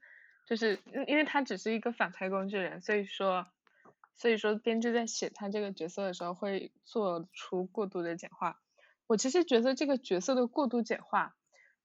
[0.46, 3.48] 就是因为他只是一个反派工具人，所以说，
[4.16, 8.60] 所以说编剧在写他这个角色的时候会做出过度的简化。
[9.08, 11.36] 我其实觉得这个角色的过度简化，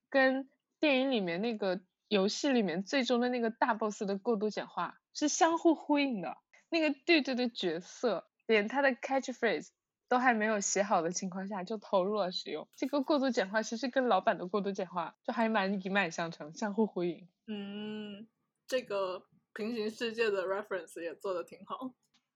[0.10, 0.49] 跟
[0.82, 6.38] 电影里面那个游戏里面最终的那个大 boss 的过度简化是相互呼应的。
[6.70, 9.70] 那个 dude 的角色连他的 catchphrase
[10.10, 17.30] 都还没有写好的情况下就投入了使用，这个过度简化其实跟老版的过度简化就还蛮一脉相承，相互呼应。
[17.48, 18.28] 嗯，
[18.67, 21.94] 这个平行世界的 reference 也做的挺好。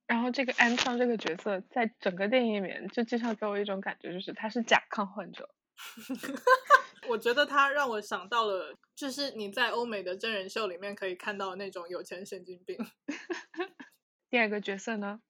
[0.08, 5.50] 然后这个安昌这个角色在整个电影里面就经常给我一种感觉，就是他是甲亢患者。
[7.10, 12.78] 我觉得他让我想到了，就是你在欧美的真人秀里面可以看到那种有钱神经病。
[14.30, 15.22] 第二个角色呢，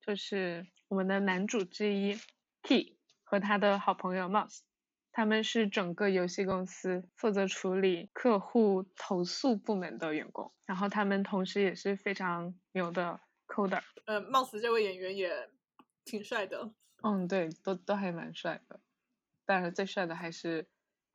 [0.00, 2.18] 就是我们的男主之一
[2.62, 4.60] Key 和他的好朋友 Mouse，
[5.12, 13.82] 他们是整个游戏公司负责处理客户投诉部门的员工，然后他们同时也是非常牛的 coder。
[14.06, 15.50] 呃，Mouse 这位演员也
[16.04, 16.72] 挺帅的。
[17.02, 18.80] 嗯，对，都都还蛮帅的，
[19.44, 20.66] 但是最帅的还是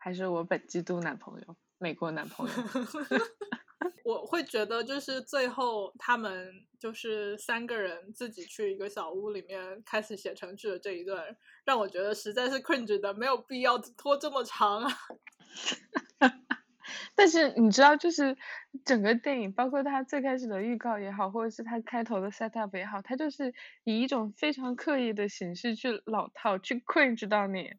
[0.04, 2.54] 还是我本季度男朋友，美国男朋友。
[4.04, 11.24] 我会觉得，就是最后他们就是三个人自己去一个小屋里面开始写程序的这一段，
[11.64, 14.92] 让我觉得实在是 cringe 的，没有必要拖这么长啊。
[17.16, 18.36] 但是你知道，就是
[18.84, 23.54] 整个电影，包括它最开始的预告也好，或者是它开头的 set up 也好，它就是
[23.86, 27.72] 以一种非常刻意的形式去老套，去 cringe 到你。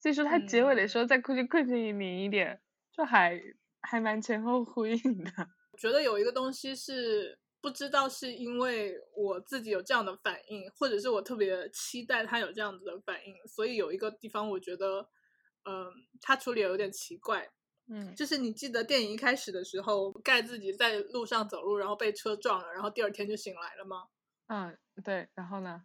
[0.00, 2.60] 所以说，它结尾的时候再过去 cringe 你一点，
[2.92, 3.40] 就还
[3.80, 5.30] 还蛮前后呼应的。
[5.78, 15.08] 觉得有一个东西是不知道是因为我自己有这样的反应，或者是我特别期待他有这样子的反应，所以有一个地方我觉得，
[15.64, 17.50] 嗯，他处理有点奇怪。
[17.90, 24.08] 嗯，就是你记得电影一开始的时候，盖自己在路上走路，然后被车撞了，然后第二天就醒来了吗？
[24.48, 25.28] 嗯，对。
[25.34, 25.82] 然后呢？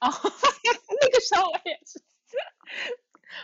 [0.00, 2.02] 哦， 那个时候我也是。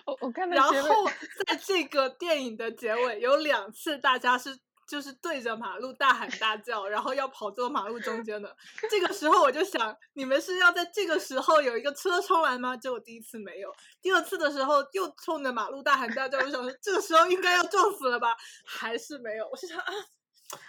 [0.05, 0.57] 我我看到。
[0.57, 1.07] 然 后
[1.47, 4.59] 在这个电影的结尾有两次，大家是。
[4.89, 8.57] 就是对着马路大喊大叫，然后要跑过马路中间的。
[8.89, 12.77] 这个时候我就想，你们是要在这个时候有一个车冲来吗？
[12.77, 16.39] 结果第一次没有，第二次的时候又冲着马路大喊大叫。
[16.39, 18.37] 我想说，这个时候应该要撞死了吧？
[18.65, 19.49] 还是没有。
[19.49, 19.93] 我是想啊，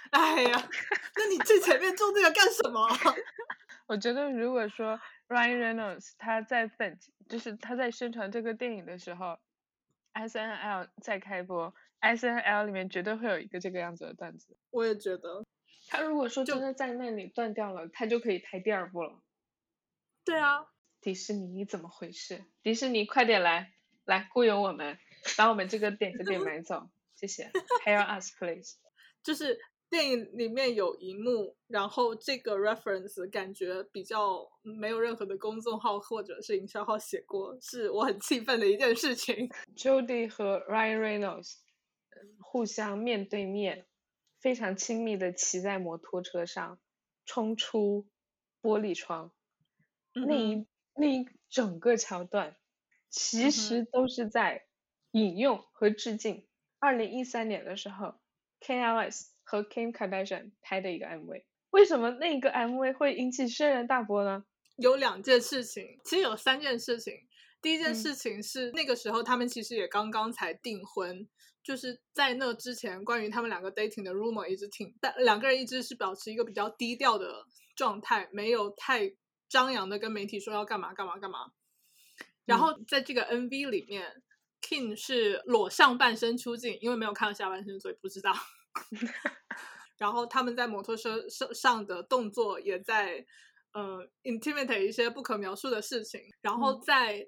[0.09, 0.69] 哎呀，
[1.15, 2.89] 那你最前面种这个干什么？
[3.85, 9.39] 我觉得如果说 Ryan Reynolds 他在本就是他在宣传这个电影的时候
[10.13, 11.73] ，S N L 在开播。
[11.99, 15.43] S N L 里面绝对会有一个这个样子的段子，我也觉得。
[15.89, 19.19] 他如果说真的在那里断掉了，他就可以拍第二部了。
[20.23, 20.67] 对啊，
[21.01, 22.43] 迪士尼你怎么回事？
[22.61, 23.73] 迪士尼快点来，
[24.05, 24.99] 来雇佣我们，
[25.37, 27.51] 把我们这个点子给买走，谢谢。
[27.85, 28.75] Hire us, please。
[29.23, 29.59] 就是。
[29.89, 39.49] 电影里面有一幕，然后这个 reference 感觉比较没有任何的公众号或者是营销号写过，是我很气愤的一件事情。
[39.77, 41.53] Jody 和 Ryan Reynolds
[42.41, 43.87] 互相面对面，
[44.41, 46.79] 非常亲密的骑在摩托车上，
[47.25, 48.07] 冲出
[48.61, 49.31] 玻璃窗，
[50.13, 52.57] 那一那一整个桥段，
[53.09, 54.65] 其实都是在
[55.11, 56.45] 引用和致敬
[56.79, 58.15] 二零一三年的时候
[58.59, 59.27] ，KLS。
[59.49, 64.43] 和 Kim Kardashian 拍的一个 MV，为什么那个 MV 会引起轩然大波呢？
[64.75, 67.13] 有两件事情，其实有三件事情。
[67.61, 71.25] 第一件事情是那个时候他们其实也刚刚才订婚，
[71.63, 79.13] 就是在那之前，关于他们两个 dating 的 rumor 一直挺，但两个人一直是保持一个比较低调的状态，没有太
[79.47, 81.53] 张扬的跟媒体说要干嘛干嘛干嘛。
[82.43, 84.21] 然后在这个 MV 里面
[84.61, 88.33] ，King 是裸上半身出镜，因为没有看到下半身，所以不知道。
[89.97, 93.25] 然后他们在摩托车上上的动作也在，
[93.73, 96.21] 呃，intimate 一些不可描述的事情。
[96.41, 97.27] 然后再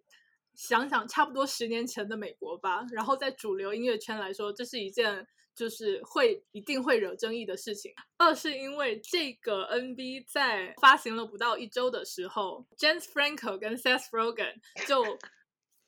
[0.54, 2.86] 想想，差不多十年前的美国吧。
[2.92, 7.92] 然后在主流音乐圈来说，这是一件就是会一定会惹争议的事情。
[8.18, 14.54] 二是因为这个 NB 在发行了不到一周的时候，James Franco 跟 Seth Rogen
[14.88, 15.04] 就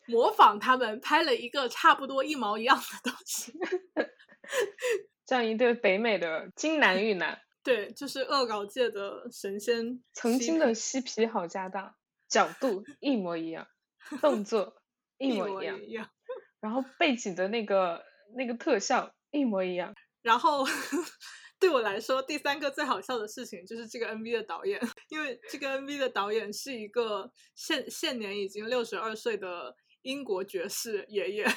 [0.07, 3.53] 模仿他们拍了一个差不多一毛一样的东西。
[5.31, 10.03] 这样一对北美的金男玉男， 对，就是恶搞界的神仙。
[10.11, 11.95] 曾经的嬉皮好搭档，
[12.27, 13.65] 角度一模一样，
[14.19, 14.75] 动作
[15.17, 15.79] 一模一样，
[16.59, 18.03] 然后背景的那个
[18.35, 19.95] 那个特效一模一样。
[20.21, 20.65] 然后
[21.61, 31.47] 对我来说，第三个最好笑的事情就是这个 MV 的导演，因为这个 MV 的导演是一个现现年已经六十二岁的英国爵士爷爷，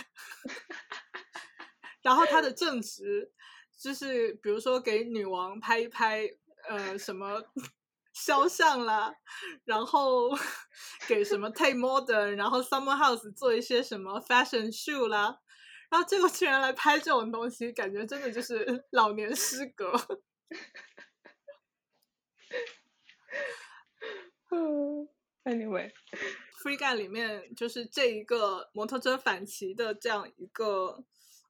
[2.02, 3.32] 然后他的正职
[3.76, 6.28] 就是比如说给女王拍一拍
[6.68, 7.42] 呃什么
[8.12, 9.14] 肖像啦，
[9.64, 10.30] 然后
[11.08, 15.40] 给什么 Tate Modern，然后 Summer House 做一些什么 fashion show 啦，
[15.90, 19.92] 然后结果居然来拍这种东西，感觉真的就是 老年失格。
[24.50, 25.08] 嗯
[25.44, 31.02] ，anyway，Free Guy 里面就是这一个摩托车反骑的这样一个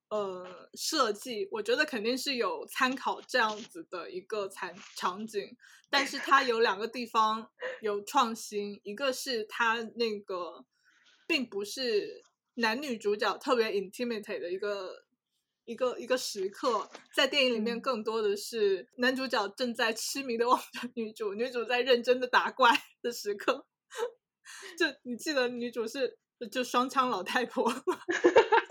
[0.08, 5.56] 呃设计，我觉得肯定是有参考这样子的一个场场景，
[5.90, 7.50] 但是它有两个地方
[7.80, 10.64] 有创新，一个是它那个
[11.26, 12.22] 并不是
[12.54, 15.04] 男女主角特别 intimate 的一个。
[15.66, 23.64] 一个一个时刻，在电影里面嗯更多的是男主角正在痴迷的 望着女主，女主在认真的打怪的时刻。
[24.78, 26.18] 就你记得女主是
[26.52, 27.98] 就双枪老太婆吗，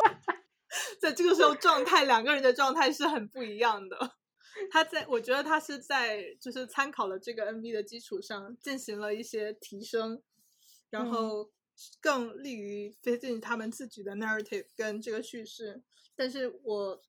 [1.00, 4.18] 在这个时候状态两个人的状态是很不一样的。
[4.70, 10.22] 他在我觉得他是在就是参考了这个 MV 的基础上进行了一些提升，
[10.90, 11.52] 然嗯后
[12.00, 15.84] 更利于 fit in 他们自己的 narrative 跟这个叙事。
[16.16, 17.02] 但是我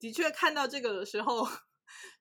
[0.00, 1.46] 的确看到这个的时候，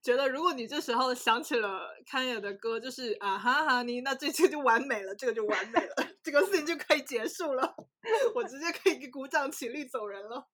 [0.03, 7.75] 觉得如果你这时候想起了康也的歌，就是啊哈哈你，那这这就完美了，这个就完美了，这个事情就可以结束了，
[8.35, 10.47] 我直接可以鼓掌起立走人了。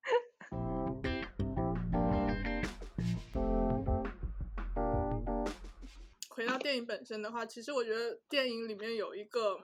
[6.29, 9.59] 回到电影本身的话，其实我觉得电影里面有一个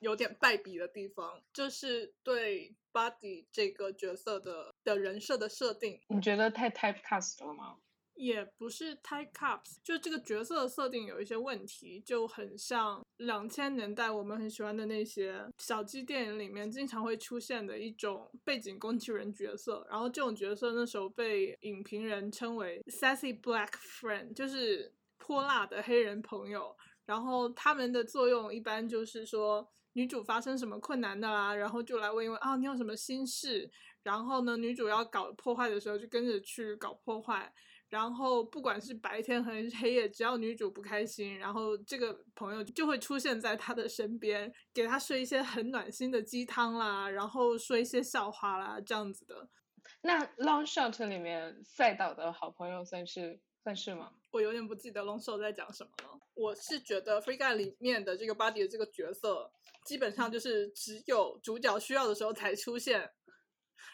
[0.00, 7.76] 有点败笔的地方，就是对 Buddy 这个角色的的人设的设定，你觉得太 typecast 了吗？
[8.24, 29.68] 也不是 typecast，就这个角色的设定有一些问题，就很像两千年代我们很喜欢的那些小鸡电影里面经常会出现的一种背景工具人角色，然后这种角色那时候被影评人称为 sassy black friend，就是泼辣的黑人朋友，然后他们的作用一般就是说。
[29.94, 33.70] 女主发生什么困难的啦，然后就来问一问啊，你有什么心事？
[34.02, 37.52] 然后呢，女主要搞破坏的时候就跟着去搞破坏，
[37.92, 49.46] 然后不管是白天还是黑夜，只要女主不开心，然后这个朋友就会出现在她的身边，给她说一些很暖心的鸡汤啦，然后说一些笑话啦，这样子的。
[50.00, 54.10] 那 Long Shot 里面赛岛的好朋友算是算是吗？
[54.30, 56.18] 我有点不记得 Long Shot 在讲什么了。
[56.32, 59.52] 我是觉得《Free Guy》里面的这个 Buddy 的这个角色，
[59.84, 63.10] 基本上就是只有主角需要的时候才出现，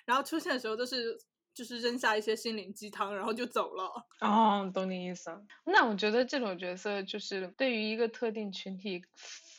[0.04, 1.18] 然后出现的时候都是
[1.58, 4.06] 就是扔下一些心灵鸡汤，然后就走了。
[4.20, 5.42] 哦，懂你意思了。
[5.64, 9.02] 那我觉得这种角色就是对于一个特定群体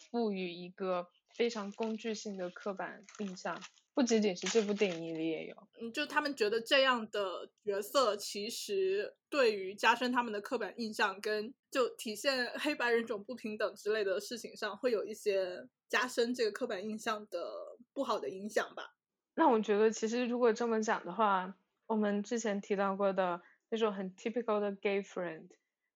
[0.09, 3.61] 赋予一个非常工具性的刻板印象，
[3.93, 5.67] 不仅仅是这部电影里也有。
[5.81, 17.51] 嗯，就他们觉得这样的角色其实对于加深他们的刻板印象跟就体现黑白人种不平等之类的事情上，会有一些加深这个刻板印象的
[17.91, 18.95] 不好的影响吧。
[19.35, 21.55] 那我觉得其实如果这么讲的话，
[21.89, 25.49] 我们之前提到过的那种很 typical 的 gay friend，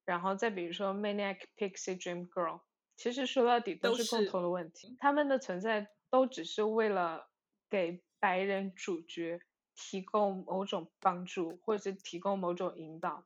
[0.05, 2.61] 然后再比如说 maniac pixie dream girl，
[2.97, 7.29] 其实说到底都是共同的问题，他们的存在都只是为了
[7.69, 9.39] 给白人主角
[9.75, 13.23] 提供某种帮助，或者是提供某种引导。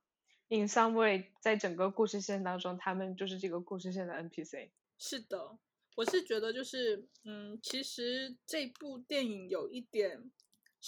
[0.49, 4.72] In some way，在整个故事线当中，他们就是这个故事线的 NPC。
[4.97, 5.57] 是的，
[5.95, 10.30] 我是觉得就是，嗯，其实这部电影有一点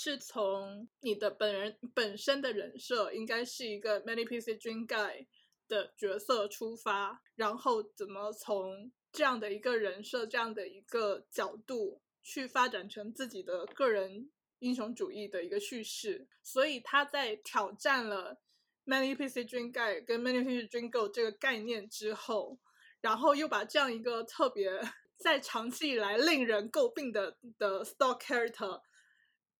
[0.02, 5.28] 是从你的本人本身的人设应该是一个 many PC dream guy
[5.68, 18.39] 的角色出发，然后怎么从这样的一个人设、这样的一个角度去发展成自己的个人英雄主义的一个叙事，所以他在挑战了
[18.86, 22.58] many PC dream guy 跟 many PC dream girl 这个概念之后。
[23.02, 24.70] 然后又把这样一个特别
[25.18, 28.82] 在长期以来令人诟病的的 stock character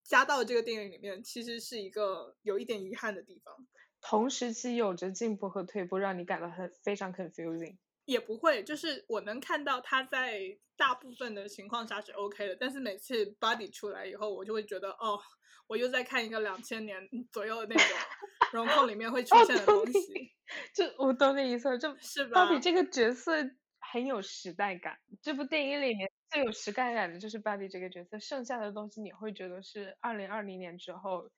[0.10, 3.54] 加到这个电影里面，其实是一个有一点遗憾的地方。
[4.02, 7.78] 同时期有着进步和退步，让你感到很非常 confusing。
[8.06, 15.20] 也不会，就是我能看到他在大部分的情况下是 OK 的，但是每次 Body 出来以后，我就会觉得哦，
[15.68, 17.86] 我又在看一个两千年左右的那种
[18.52, 20.34] 容控里面会出哦现的东西，
[20.74, 22.48] 就我懂你意思了，就是吧？
[22.48, 23.32] 芭比这个角色
[23.80, 24.98] 很有时代感。
[25.22, 31.30] 这部电影里面最有实感感的就是芭比这个角色，剩下的东西你会觉得是二零二零年之后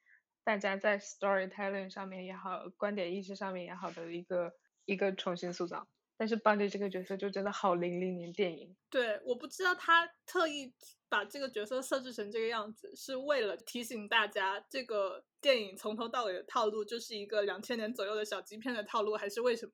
[0.43, 4.51] 大家在 storytelling 上面也好，观点意识上面也好的一个
[4.85, 5.87] 一个重新塑造。
[6.17, 8.75] 但是 Bunny 这个角色就真的好零零年电影。
[8.91, 10.71] 对，我不知道他特意
[11.09, 19.71] 把这个角色设置成这个样子，是为了提醒大家这个电影从头到尾的套路就是一个两千年左右的小鸡片的套路，还是为什么？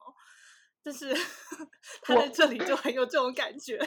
[0.82, 1.14] 但是
[2.02, 3.78] 他在这里就很有这种感觉。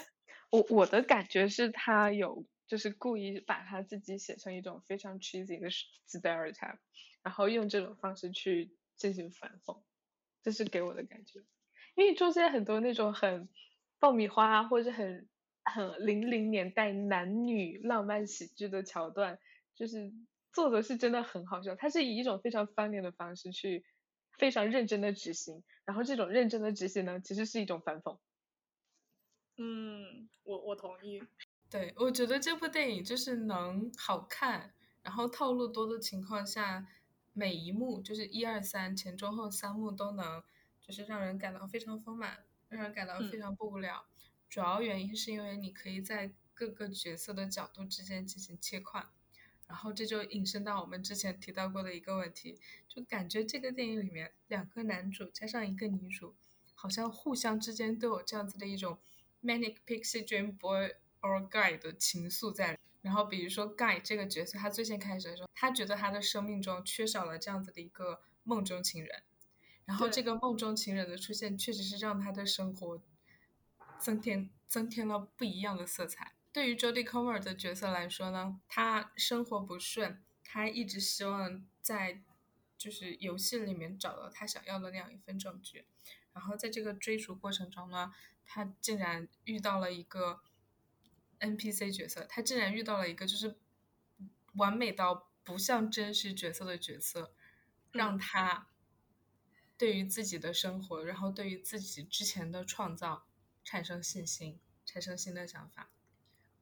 [0.51, 5.71] 我我的感觉是他有就是故意把他自己写成一种非常 cheesy 的
[6.09, 6.79] stereotype，
[7.23, 9.83] 然后用这种方式去进行反讽，
[10.43, 11.41] 这是给我的感觉。
[11.95, 13.49] 因为中间很多那种很
[13.99, 15.29] 爆米花或者很
[15.65, 19.39] 很零零年代男女浪漫喜剧的桥段，
[19.75, 20.13] 就是
[20.53, 21.75] 做的是真的很好笑。
[21.77, 23.85] 他是以一种非常翻脸的方式去
[24.39, 28.19] 非常认真的执行，然后这种认真的执行呢，其实是一种反讽。
[29.63, 31.23] 嗯，我我同意。
[31.69, 36.87] 对，我觉得这部电影就是能好看，然后套路多的情况下，
[37.35, 40.43] 每一幕就是一二三前中后三幕都能，
[40.81, 42.39] 就是让人感到非常丰满，
[42.71, 44.07] 让人感到非常不无聊。
[44.49, 49.11] 主要原因是因为你可以在各个角色的角度之间进行切换，
[49.69, 52.59] 然后这就引申到我们之前提到过的一个问题，
[52.89, 56.35] 就感觉这个电影里面两个男主加上一个女主，
[56.75, 58.99] 好像互相之间都有这样子的一种。
[59.43, 69.23] Manic Pixie Dream Boy or Guy 的情愫在，然后比如说 Guy 这个角色，他最先开始的时候，他觉得他的生命中缺少了这样子的一个梦中情人，
[69.87, 73.03] 然后这个梦中情人的出现，确实是让他的生活
[73.99, 76.35] 增添增添了不一样的色彩。
[76.53, 82.23] 对于 Jodie Comer 的角色来说呢，他生活不顺，他一直希望在
[82.77, 85.85] 就是游戏里面找到他想要的那样一份证据，
[86.33, 88.13] 然后在这个追逐过程中呢。
[88.53, 90.41] 他竟然遇到了一个
[91.39, 93.57] NPC 角色，他竟然遇到了一个就是
[94.55, 97.33] 完美到不像真实角色的角色，
[97.93, 98.67] 让他
[99.79, 103.29] 对于自己的生活，然后对于自己之前的创造
[103.63, 105.89] 产生信心，产生新的想法。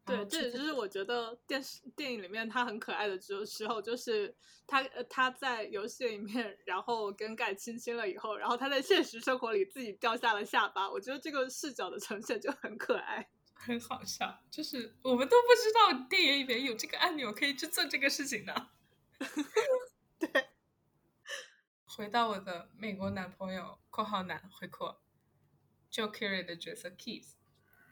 [0.09, 4.35] 对，这也就是我觉得电视电影里面他很可爱的时时候，就是
[4.67, 10.91] 他呃他在游戏里面，然后跟盖亲亲了以后，然后他在现实生活里自己掉下了下巴。
[10.91, 14.41] 我觉得这个视角的呈现就很可爱， 很好笑。
[14.51, 18.71] 就是我们都不知道电影里面有这个按钮可以去做这个事情的。
[20.19, 20.49] 对，
[21.85, 25.01] 回到我的美国男朋友（括号男回括
[25.91, 27.38] ），Joe Carey 的角色 Keith。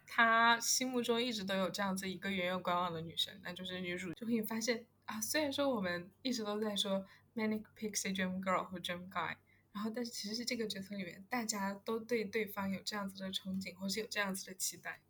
[0.07, 4.15] 他心目中一直都有这样子一个远远观望的女神，那就是女主。
[4.15, 7.05] 就可以发现啊，虽然说我们一直都在说
[7.35, 9.37] Manic Pixie Dream Girl 和 Dream Guy，
[9.73, 15.03] 然后但是其实是这个角色里面，大家都对对方有这样子的憧憬，或是有这样子的期待。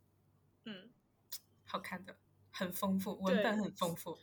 [0.65, 0.89] 嗯，
[1.63, 2.17] 好看的，
[2.51, 4.17] 很丰富，文本很丰富。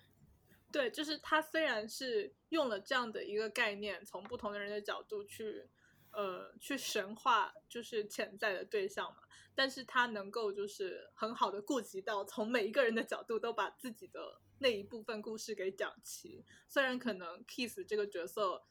[0.72, 5.68] 对，就是他虽然是用了这样的一个概念，从不同的人的角度去。
[6.14, 9.18] 呃，去神化就是潜在的对象嘛，
[9.54, 16.44] 但是他能够就是很好的顾及到从每一个人的角度都把自己的那一部分故事给讲齐。
[16.68, 18.62] 虽然可能 Kiss 这个角色，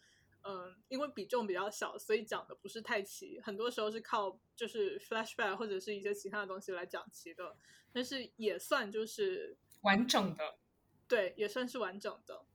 [0.43, 7.57] 嗯，因为比重比较小，所以讲的不是太齐，很多时候是靠就是 flashback 或者是一些其他的东西来讲齐的，
[7.91, 10.57] 但是也算就是完整的，
[11.07, 12.45] 对，也算是完整的。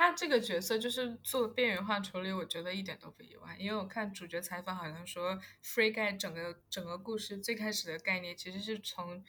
[0.00, 3.54] 他这个角色就是做边缘化处理，我觉得一点都不意外。
[3.58, 9.22] 因为我看主角采访，好像说《Free Guy》整个整个故事最开始的概念其实是从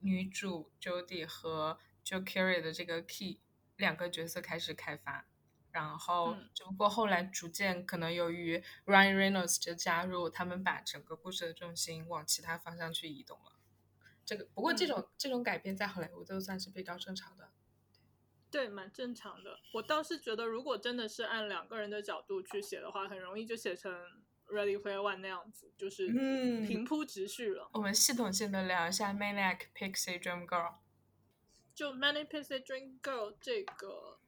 [0.00, 3.38] 女主 Jody 和 Joe Carey 的这个 Key
[3.76, 5.28] 两个角色开始开发，
[5.70, 13.52] 然后只不过后来逐渐可能由于 Ryan Reynolds 的加入，他们把整个故事的重心往其他方向去移动了。
[14.24, 17.52] 这个不过这种这种改变在好莱坞都算是比较正常的。
[18.50, 19.58] 对，蛮正常的。
[19.72, 23.92] 我倒是觉得，如果真的是按两个人的角度去写的话，很容易就写成
[24.52, 26.08] 《Ready Player One》那样子，就是
[26.66, 27.70] 平铺直叙了。
[27.74, 30.68] 我们系统性的聊一下《Maniac Pixie Dream Girl》。
[31.74, 34.18] 就《Maniac Pixie Dream Girl》这个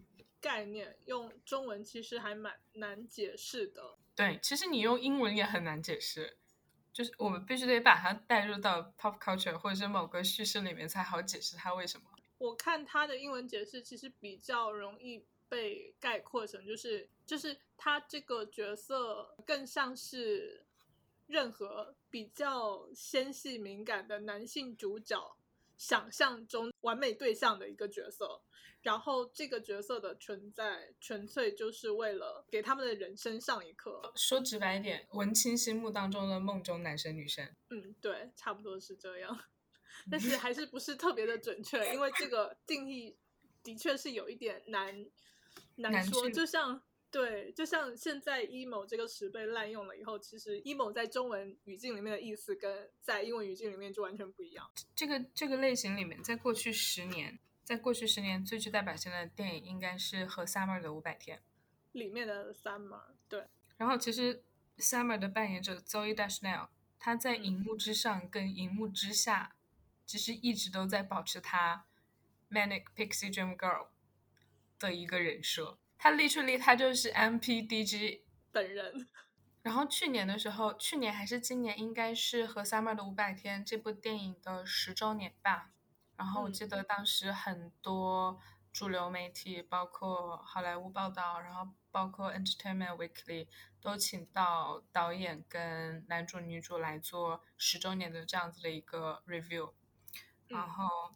[0.41, 3.99] 概念，用中文其实还蛮难解释的。
[4.15, 6.39] 对，其实你用英文也很难解释，
[6.93, 12.07] 就是我们必须得把它带入到 pop culture 或者是某个叙事里面，才好解释它为什么。
[12.43, 20.67] 我看他的英文解释其实比较容易被概括成，就是就是他这个角色更像是
[21.29, 25.37] 任何比较纤细敏感的男性主角
[25.77, 28.43] 想象中完美对象的一个角色，
[28.83, 34.13] 然后这个角色的存在纯粹就是为了给他们的人生上一课。
[34.17, 37.55] 说直白一点，文青心目当中的梦中男神女神。
[37.71, 39.39] 嗯，对，差不多是这样。
[40.11, 43.17] 但是还是不是特别的准确，因为这个定义
[43.63, 45.07] 的确是有一点难
[45.77, 46.29] 难说。
[46.31, 54.71] 就像对，就像现在 emo 这个词被滥用了以后，其实 emo 在中文语境里面的意思跟在英文语境里面就完全不一样。
[54.95, 61.43] 这个这个类型里面，在过去十年，在过去十年最具代表性的电影应该是和 Summer 的五百天
[61.93, 63.03] 里面的 Summer。
[63.29, 64.43] 对，然后其实
[64.79, 66.69] Summer 的扮演者 Zoe Deschanel。
[67.05, 69.57] 他在荧幕之上跟荧幕之下，
[70.13, 71.87] 其实一直都在保持他
[72.51, 73.87] Manic Pixie Dream Girl
[74.79, 75.79] 的一个人设。
[75.97, 79.09] 他 literally 他就是 MPDG 本人。
[79.63, 85.71] 然后去年的时候，去年还是今年，应该是和 Summer 的五百天这部电影的十周年吧。
[86.15, 88.39] 然后我记得当时很多
[88.71, 93.47] 主流媒体，包括好莱坞报道，然后包括 Entertainment Weekly
[93.81, 99.73] 都请到导演跟男主女主来做十周年的这样子的一个 review。
[100.53, 101.15] 然后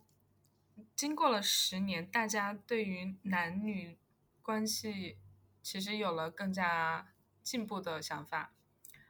[0.95, 3.99] 经过了十年，大家对于男女
[4.43, 5.19] 关系
[5.63, 7.13] 其实有了更加
[7.43, 8.55] 进步的想法，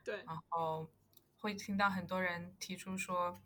[0.04, 0.90] 对，然后
[1.38, 3.40] 会听到很多人提出说，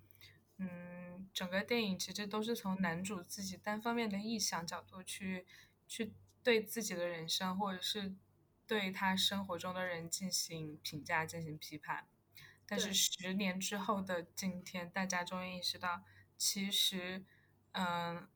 [0.56, 5.46] 嗯，整个电影其实都是从男主自己单方面的臆想角度去
[5.86, 8.14] 去对自己的人生，或者是
[8.66, 12.06] 对他生活中的人进行评价、进行批判。
[12.66, 16.04] 但是十年之后的今天，大家终于意识到，
[16.40, 17.22] 其实，
[17.72, 18.26] 嗯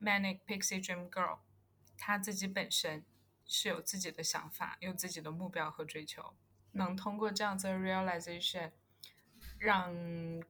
[0.00, 1.38] ，Manic Pixie Dream Girl。
[1.96, 3.04] 他自己本身
[3.46, 6.34] 是有自己的想法，有自己的目标和追求，
[6.72, 8.72] 能通过这样子的 realization，
[9.58, 9.94] 让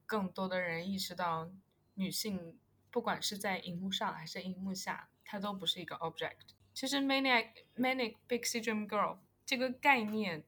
[0.07, 1.51] 更多的人意识到，
[1.97, 2.59] 女性
[2.91, 6.55] 不管是在荧幕上还是荧幕下，她都不是一个 object。
[6.73, 10.45] 其实 manic manic pixie dream girl 这个概念，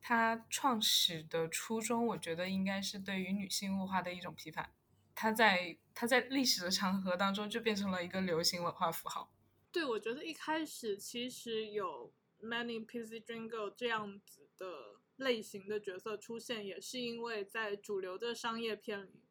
[0.00, 4.70] 它创始的初衷，我觉得应该是对于女性物化的一种批判。
[5.16, 9.32] 它在它在历史的长河当中就变成了一个流行文化符号。
[9.72, 19.24] 对，我觉得一开始其实有 many pixie dream girl 这样子的类型的角色出现，也是因为在主流的商业片里，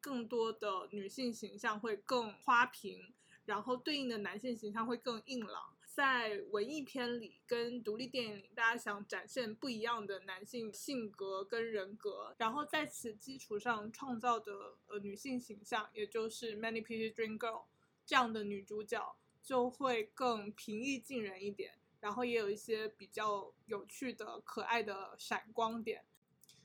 [0.00, 3.12] 更多的女性形象会更花瓶，
[3.44, 5.75] 然后对应的男性形象会更硬朗。
[5.96, 17.64] 在文艺片里跟独立电影里，大家想展现不一样的男性性格跟人格，然后在此基础上创造的呃女性形象，也就是 many pixie dream girl
[18.04, 19.16] 这样的女主角。
[19.42, 26.04] 就会更平易近人一点，然后也有一些比较有趣的、可爱的闪光点。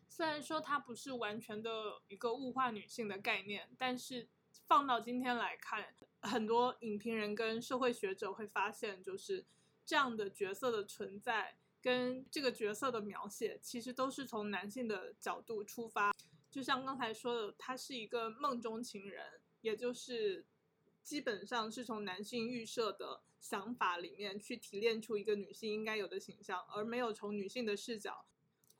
[0.09, 4.27] 虽然说它不是完全的一个物化女性的概念，但是
[4.71, 9.45] 放到今天来看，很多影评人跟社会学者会发现，就是
[9.85, 16.15] 这样的角色的存在跟这个角色的描写，其实都是从男性的角度出发。
[16.49, 20.45] 就像刚才说的，他是一个梦中情人，也就是。
[21.03, 28.23] 基本上是从男性预设的想法里面去提炼出一个女性应该有的形象，而没有从女性的视角，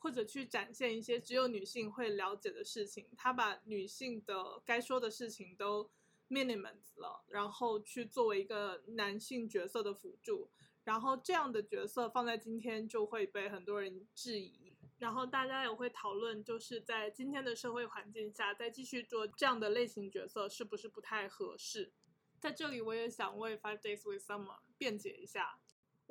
[0.01, 3.07] 或者去展现一些只有女性会了解的事情。
[3.15, 5.91] 他把女性的该说的事情都
[6.27, 10.49] minimize 了，然后去作为一个男性角色的辅助。
[10.83, 14.75] 然后这样的角色放在今天就会被很多人质疑。
[14.97, 21.93] 然后大家也会讨论，就是在今天的社会环境下，再继续做这样的类型角色是不是不太合适？
[22.39, 24.47] 在这里，我也想为《Five Days with Summer》
[24.79, 25.60] 辩解一下。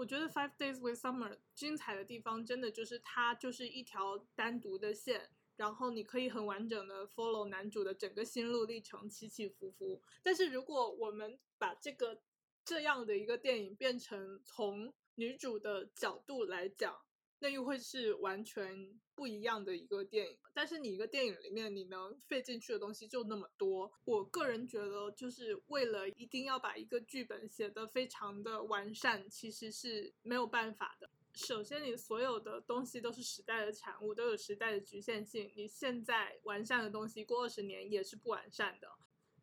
[0.00, 10.00] 我觉得《Five Days with Summer》精彩的地方，真的就是它就是一条单独的线，然后你可以很完整的 follow 男主的整个心路历程，起起伏伏。
[10.22, 12.22] 但是如果我们把这个
[12.64, 17.02] 这样的一个电影变成从女主的角度来讲，
[17.40, 20.38] 那又会是完全不一样的一个电影。
[20.54, 23.92] 但是你一个电影里面，你能费进去的东西就那么多。
[24.04, 31.10] 我个人觉得，就是为了一定要把一个剧本写得非常的完善，其实是没有办法的。
[31.32, 35.52] 首先，你所有的东西都是时代的产物，都有时代的局限性。
[35.56, 38.88] 你现在完善的东西，过二十年也是不完善的。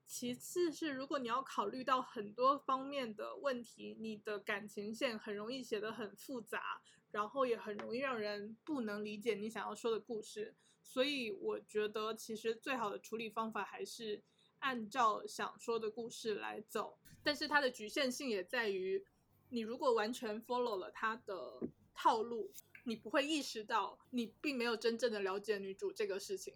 [0.06, 6.82] 其次是，如果你要考虑到很多方面的问题，你的感情线很容易写得很复杂，
[7.18, 10.54] 然后也很容易让人不能理解你想要说的故事。
[10.84, 14.22] 所以我觉得，其实最好的处理方法还是
[14.60, 17.00] 按照想说的故事来走。
[17.24, 19.04] 但是它的局限性也在于，
[19.50, 21.60] 你如果完全 follow 了它的
[21.96, 22.54] 套路，
[22.84, 26.54] 你不会意识到你并没有真正的了解女主这个事情。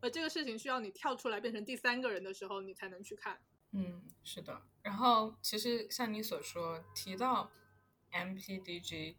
[0.00, 3.40] 而这个事情需要你跳出来变成第三个人的时候，你才能去看。
[3.72, 4.60] 嗯，是的。
[4.82, 7.50] 然后其实像你所说提到
[8.12, 9.16] MPDG，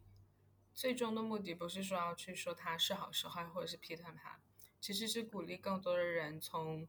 [0.76, 4.42] 最终的目的不是说要去说他是好是坏，或者是批判他，
[4.82, 6.88] 其实是鼓励更多的人从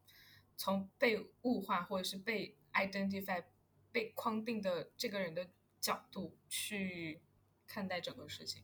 [0.57, 3.45] 从被物化或者是被 identify
[3.91, 7.21] 被框定的这个人的角度去
[7.65, 8.63] 看待整个事情，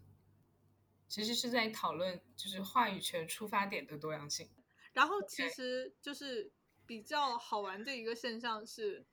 [1.07, 4.49] 其实是在讨论就是话语权出发点的多样性。
[4.91, 6.51] 然后其实就是
[6.85, 9.05] 比较好玩的一个现象是，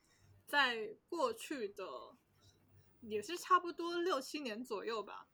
[0.46, 1.84] 在过去的
[3.00, 5.28] 也是差不多六七年左右吧，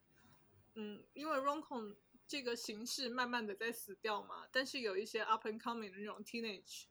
[0.79, 1.95] 嗯，因为 Roncon
[2.27, 6.83] 这个形式慢慢的在死掉嘛，但是有一些 up and coming 的那种 teenage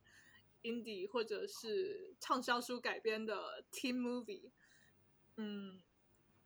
[0.62, 4.50] indie 或者是畅销书改编的 teen movie，
[5.36, 5.80] 嗯，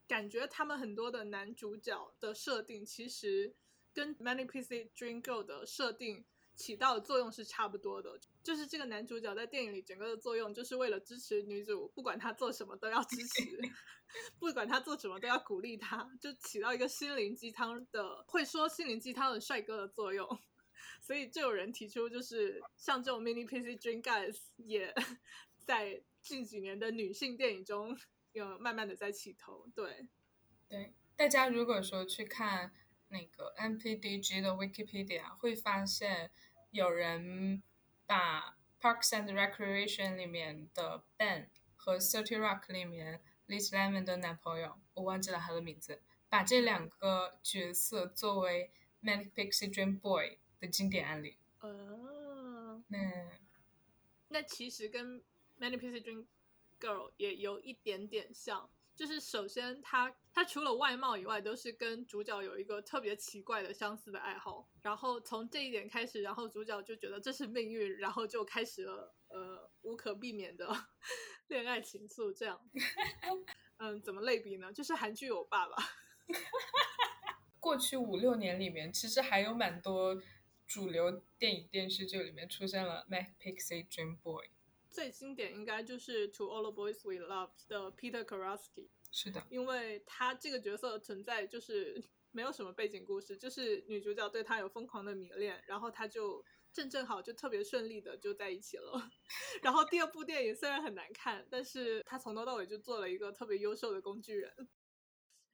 [0.07, 3.55] 感觉他们很多的男主角的设定其实
[3.95, 6.25] 跟 Many PC Dream Girl 的设定。
[6.57, 13.45] 起到的作用是差不多的，就是这个男主角在电影里整个的作用，就是为了支持女主，不管她做什么都要支持，
[14.41, 20.27] 不管她做什么都要鼓励她，就起到一个心灵鸡汤的会说心灵鸡汤的帅哥的作用。
[21.03, 24.95] 所以就有人提出，就是像这种 mini PC dream guys 也
[25.67, 27.97] 在近几年的女性电影中
[28.33, 29.67] 有慢慢的在起头。
[29.75, 30.09] 对，
[30.69, 32.73] 对，大家如果说去看
[33.09, 36.31] 那个 MPDG 的 Wikipedia，会发现。
[36.73, 37.65] 有人
[38.11, 41.47] 把《Parks and Recreation》里面的 Ben
[41.77, 48.73] 和《Thirty Rock》里面 Liz Lemon 的男朋友，我忘记了他的名字，把这两个角色作为
[49.07, 50.27] 《Manic Pixie Dream Boy》
[50.61, 51.37] 的经典案例。
[51.61, 52.99] 哦，那
[54.27, 55.21] 那其实跟
[55.61, 56.27] 《Manic Pixie Dream
[56.81, 58.69] Girl》也有一点点像。
[59.01, 64.69] 就是首先，他他除了外貌以外，都是跟主角有一个特别奇怪的相似的爱好。
[64.83, 70.69] 然后从这一点开始，然后主角就觉得这是命运，然后就开始了呃无可避免的
[71.49, 72.31] 恋爱情愫。
[72.31, 72.61] 这样，
[73.79, 74.71] 嗯，怎么类比呢？
[74.71, 75.77] 就是韩剧《我爸爸》。
[77.59, 80.21] 过去五六年里面，其实还有蛮多
[80.67, 84.45] 主流电影电视剧里面出现了《My Pixie Dream Boy》。
[84.91, 99.11] 最经典应该就是《To All the Boys We Love》的 Peter Karaski，是的，因为他这个角色存在就是 没有什么背景故事，就是女主角对他有疯狂的迷恋，然后他就正正好就特别顺利的就在一起了。
[99.63, 104.69] 然后第二部电影虽然很难看，但是他从头到尾就做了一个特别优秀的工具人。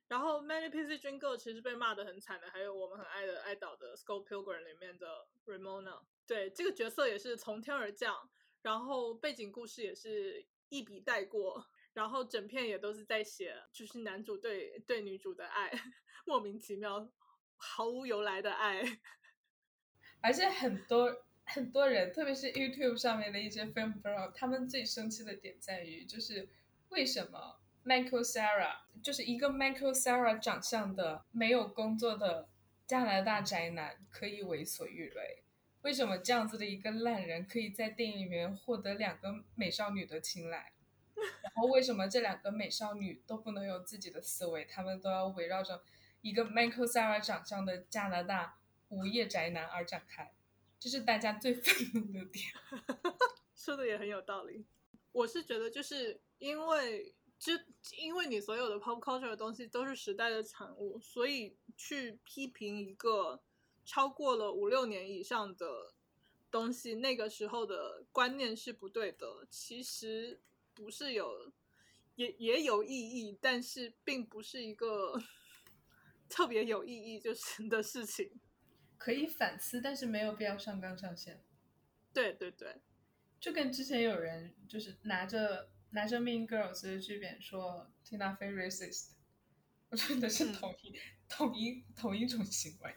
[0.09, 8.30] 然后《Many Pieces Dream Girl》其实被骂的很惨的，还有我们很爱的爱岛的《Scott Pilgrim》里面的 Ramona，对这个角色也是从天而降。
[8.67, 15.71] 然后背景故事也是一笔带过，然后整片也都是在写，就是男主对对女主的爱，
[16.25, 17.09] 莫名其妙、
[17.57, 18.83] 毫无由来的爱，
[20.21, 26.49] 而且很多很多人，特别是 YouTube 上面的一些 fan bro，他们最生气的点在于，就是
[26.89, 32.49] 为什么 Michael Sarah 就是一个 Michael Sarah 长相的没有工作的
[32.85, 35.45] 加拿大宅男可以为所欲为。
[35.87, 40.72] 为什么这样子的一个烂人可以在电影里面获得两个美少女的青睐？
[41.14, 44.64] 然后为什么这两个美少女都不能有自己的思维？
[44.64, 45.84] 他们都要围绕着
[46.22, 48.59] 一个 Michael Sarah 长相的加拿大
[48.89, 50.34] 无业宅男而展开？
[50.80, 52.45] 这是大家最 愤怒的点。
[53.55, 54.66] 说的也很有道理。
[55.12, 57.53] 我是觉得，就是因为就
[57.97, 63.41] 因为你所有的 pop culture 的东西都是时代的产物，所以去批评一个。
[63.87, 65.95] 超过了五六年以上的
[66.51, 69.47] 东西，那个时候的观念是不对的。
[69.49, 70.43] 其实
[70.74, 71.53] 不是有，
[72.16, 75.22] 也也有意义，但是并不是一个
[76.28, 78.41] 特别有意义就是的事情。
[78.99, 81.45] 可以反思，但是没有必要上纲上线。
[82.12, 82.80] 对对对，
[83.39, 89.11] 就跟之前有人就是拿着拿着《Mean Girls》的剧本说 Tina Fey racist，
[89.91, 90.93] 我觉得是同一
[91.28, 92.95] 同一同一种行为。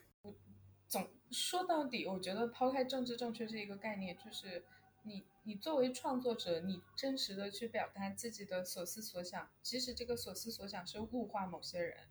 [1.30, 4.66] 总说到底，我觉得抛开政治正确这一个概念，就是
[5.04, 12.08] 你你作为创作者，你真实的去表达自己的所思所想，即使这个所思所想是物化某些人，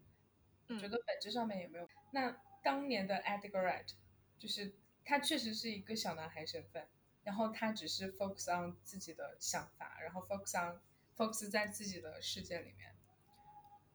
[0.69, 1.89] 我觉得本质上面也没有。
[2.13, 3.91] 那当年的 Edgar Wright，
[4.39, 4.73] 就是
[5.05, 6.87] 他确实是一个小男孩身份，
[7.25, 10.81] 然后他只是 focus on 自己的想法，然后 focus on
[11.17, 12.95] focus 在自己的世界里面，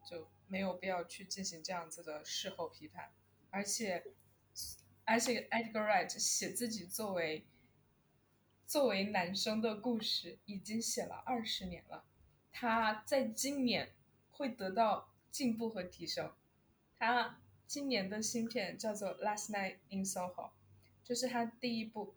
[0.05, 3.13] 就没有必要去进行这样子的事后批判，
[3.49, 4.03] 而且。
[5.05, 7.45] 而且 Edgar Wright 写自己作为
[8.65, 12.05] 作为男生的故事已经写了二十年了，
[12.51, 13.93] 他在今年
[14.31, 16.33] 会得到进步和提升。
[16.97, 20.33] 他今年的新片叫做《Last Night in Soho》，
[21.03, 22.15] 这是他第一部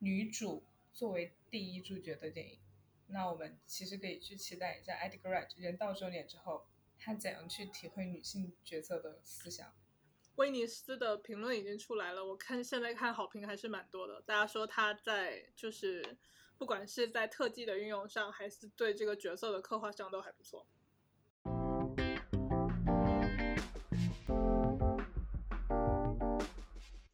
[0.00, 2.58] 女主作为第一主角的电影。
[3.06, 6.66] 那我们其实可以去期待一下 Edgar Wright 人到中年之后，
[6.98, 9.72] 他怎样去体会女性角色的思想。
[10.36, 16.18] 威尼斯的评论已经出来了，我看现在看好评还是蛮多的，大家说他在，就是
[16.58, 20.66] 不管是在特技的运用上，还是对这个角色的刻画上都还不错。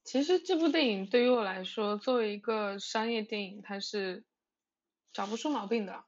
[0.02, 4.24] 其实这部电影对于我来说，作为一个商业电影，它是
[5.12, 6.04] 找不出毛病的，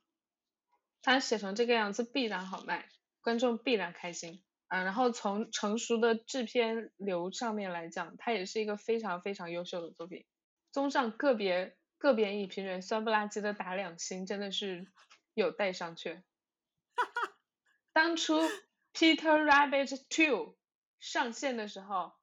[1.02, 2.88] 它写成这个样子必然好卖，
[3.20, 4.42] 观众必然开心。
[4.72, 10.24] 啊，然后从成熟的制片流上面来讲，它也是一个非常非常优秀的作品。
[10.70, 14.86] 综上个别个别影评人酸不拉几的打两星，真的是
[15.34, 16.22] 有待商榷。
[17.92, 18.40] 当初
[18.94, 20.54] 《Peter Rabbit Two》
[21.00, 22.14] 上线的时候，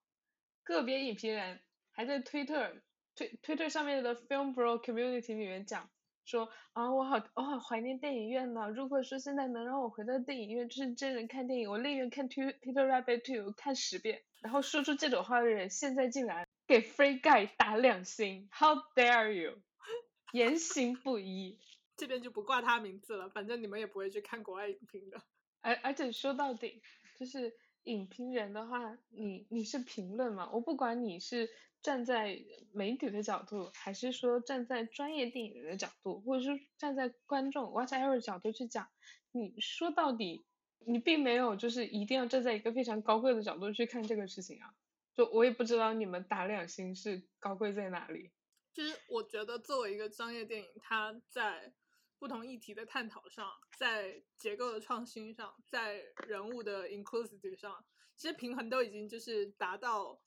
[0.64, 2.74] 个别影评人还在推特
[3.14, 5.92] 推推特上面的 Film Bro Community 里面讲。
[6.30, 8.70] 说啊，我好我好怀念电影院呢。
[8.70, 14.22] 如果说现在能让我回到电影院，就是真人看电影，我宁愿看 to《Peter Rabbit Two》看十遍。
[14.42, 19.58] 然后说出这种话的人，现在竟然给 Free Guy 打两星，How dare you！
[20.32, 21.58] 言行不一。
[21.98, 25.20] 这边就不挂他名字了，反正你们也不会去看国外影评的。
[25.62, 26.84] 而而且说到底，
[27.18, 30.48] 就是影评人的话，你你是评论嘛？
[30.54, 31.50] 我不管你是。
[31.82, 32.38] 站在
[32.74, 38.90] 媒体的角度，还是说站在专业电影人的角度，或者是站在观众 whatever 角度去讲，
[39.32, 40.46] 你说到底，
[40.80, 44.76] 你并没有就是一定要站在一个非常高贵的角度去看这个事情啊。
[45.16, 48.32] 就我也不知道你们打两星是高贵在哪里。
[48.74, 51.74] 其实我觉得作为一个商业电影，它在
[52.18, 57.86] 不同议题的探讨上，在结构的创新上，在人物的 inclusivity 上，
[58.18, 60.20] 其实平衡都已经就是达到。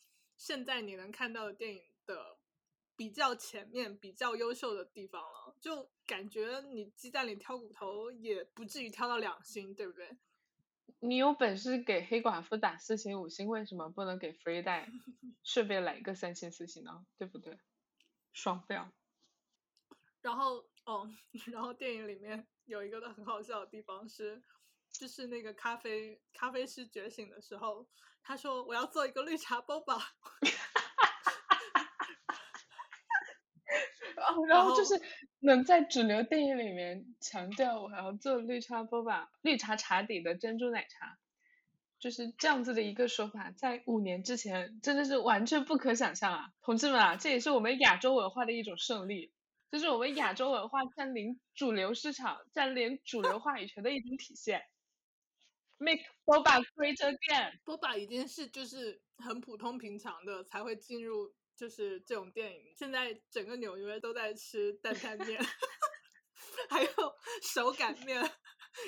[0.42, 2.36] 现在你能看到的电影的
[2.96, 10.18] 比较前面、比较优秀的地方了，就感觉你鸡蛋里挑骨头也不至于挑到两星，对不对？
[10.98, 14.88] 你有本事给黑寡妇打四星、五星，为什么不能给 Free 带
[15.44, 17.06] 顺便来一个三星、四星呢？
[17.16, 17.56] 对不对？
[18.32, 18.90] 双标。
[20.22, 21.08] 然后哦，
[21.52, 24.42] 然后电影里面有一个很好笑的地方是。
[24.92, 27.86] 就是那个咖啡咖啡师觉醒的时候，
[28.22, 30.00] 他说我要做一个绿茶 boba，
[34.46, 35.00] 然后就是
[35.40, 41.18] 能在主流电影里面强调我要做绿茶 boba，绿茶茶底的珍珠奶茶，
[41.98, 49.32] 就是这样子的一个说法，在五年之前真的是完全不可想象啊，同志们啊，这也是我们亚洲文化的一种胜利，
[49.70, 54.62] 这是我们亚洲文化占领主流市场、占领主流话语权的一种体现。
[55.82, 57.58] Make boba great again。
[57.64, 62.72] boba 已经是就是很普通平常的才会进入就是这种电影。
[62.76, 65.42] 现在整个纽约都在吃担担面，
[66.70, 66.90] 还有
[67.42, 68.22] 手擀面，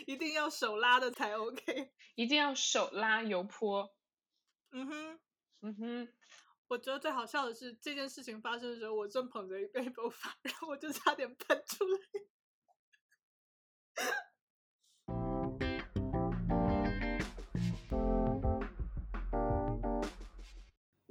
[0.06, 1.92] 一定要手拉的才 OK。
[2.14, 3.92] 一定要手拉油泼。
[4.70, 5.20] 嗯哼，
[5.62, 6.08] 嗯哼。
[6.68, 11.98] 我觉得最好笑的是这件事情发生的时候，我正捧着一杯 boba，然后我就差点喷出来。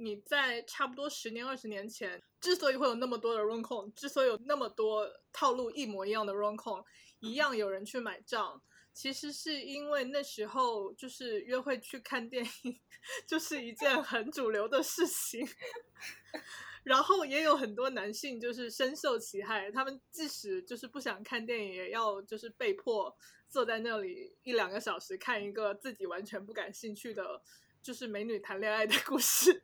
[0.04, 6.84] 你在差不多十年、二十年前，之所以会有那么多的 r o n c o n 之所以有那么多套路一模一样的 r o n c o n
[7.20, 8.60] 一样有人去买账，
[8.92, 12.78] 其实是因为那时候就是约会去看电影，
[13.26, 15.48] 就是一件很主流的事情。
[16.84, 23.16] 然后也有很多男性就是深受其害，他们即使就是不想看电影，也要就是被迫
[23.48, 27.40] 坐在那里一两个小时看一个自己完全不感兴趣的，
[27.82, 29.62] 就是美女谈恋爱的故事。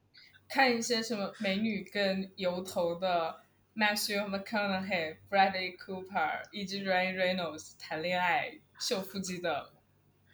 [0.53, 3.41] 看一些什么美女跟油头的
[3.77, 9.71] Matthew McConaughey、Bradley Cooper 以及 Ryan Reynolds 谈恋爱秀腹肌的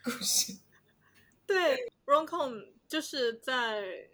[0.03, 0.55] 故事。
[1.47, 4.09] 对，Roncom 就是在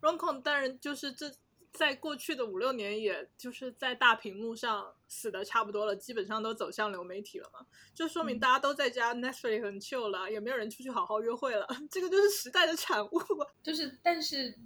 [0.00, 1.30] Roncom，当然就是这
[1.70, 13.20] 在过去的五六年，也就是在大屏幕上死的差不多了，基本上都走向流媒体了嘛，就说明大家都在家 Netflix 很 chill 了，也没有人出去好好约会了，这个就是时代的产物。
[13.62, 14.58] 就是但是。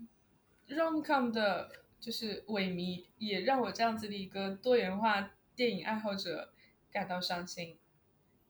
[0.69, 6.53] Romcom 的就是萎靡，也让我这样子的一个多元化电影爱好者
[6.91, 7.79] 感到伤心。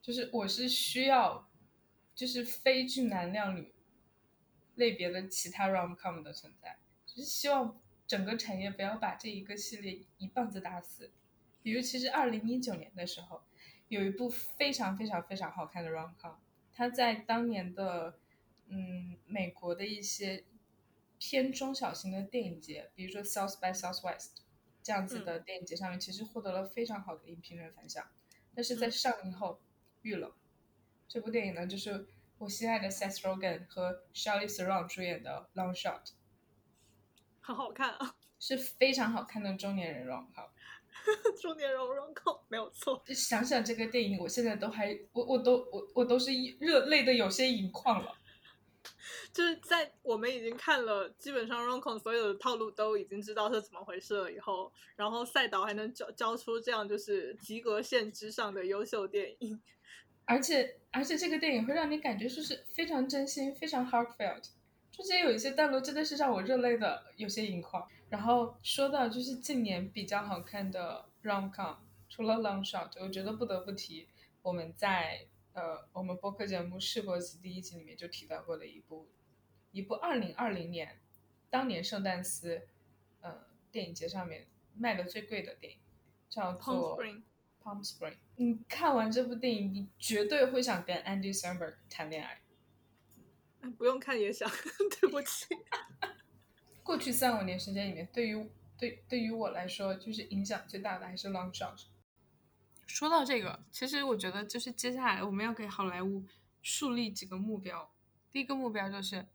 [0.01, 1.49] 就是我是需要，
[2.15, 3.73] 就是非俊男靓女
[4.77, 11.11] 类别的其他 Romcom 的存在，就是希望整个产业不要把这一个系列一棒子打死。
[11.63, 13.43] 比如，其实二零一九年的时候，
[13.89, 16.37] 有一部非常非常非常好看的 Romcom，
[16.73, 18.19] 它在当年的
[18.69, 20.45] 嗯美国的一些。
[21.27, 24.33] 偏中小型的电影节，比如说 South by Southwest
[24.83, 28.07] 这样子的电影节上面，其实获得了非常好的影评人反响。
[28.55, 29.59] 但是在上映后
[30.03, 30.31] 遇冷。
[31.09, 32.07] 这部电影呢，就是
[32.37, 36.11] 我心爱的 Seth Rogen 和 Charlize Theron 主演的 Long Shot，
[37.41, 40.51] 很好看啊， 是非常好看的中年人 rom com，
[41.41, 43.03] 中年人 rom 没有错。
[43.07, 48.15] 就想想这个电影，我现在都还我我都我我都是热泪的有些盈眶了。
[49.33, 59.61] 就是在我们已经看了基本上 Roncon 所有的套路都已经知道是怎么回事了以后，然后赛导还能交交出这样就是及格线之上的优秀电影，
[60.25, 64.45] 而且而且这个电影会让你感觉就是非常真心，非常 heartfelt，
[64.93, 67.87] 中间有一些段落真的是让我热泪的有些盈眶。
[68.11, 71.77] 然后说到就是近年比较好看的 Romcom，
[72.09, 74.07] 除了 Long Shot，我觉得不得不提
[74.43, 75.27] 我们在。
[75.55, 79.07] 呃，我们播客节目《试播集》第一集里面就提到过的一部，
[79.71, 81.01] 一部二零二零年，
[81.49, 82.67] 当年圣诞斯，
[83.21, 85.79] 呃，电影节上面卖的最贵的电影，
[86.29, 86.99] 叫做
[87.63, 88.11] 《Palm Spring》。
[88.35, 92.41] 你看完这部电影，你绝对会想跟 Andy Samberg 谈恋爱。
[93.79, 94.51] 不用看也想，
[95.01, 95.47] 对不起。
[96.83, 101.77] 过去三五年时间里面，对于对对于我来说，就是影响最大的还是《Long Shot》。
[102.87, 106.25] 说到这个，其实我觉得就是接下来我们要给好莱坞
[106.63, 107.93] 树立几个目标。
[108.31, 109.27] 第一个目标就是，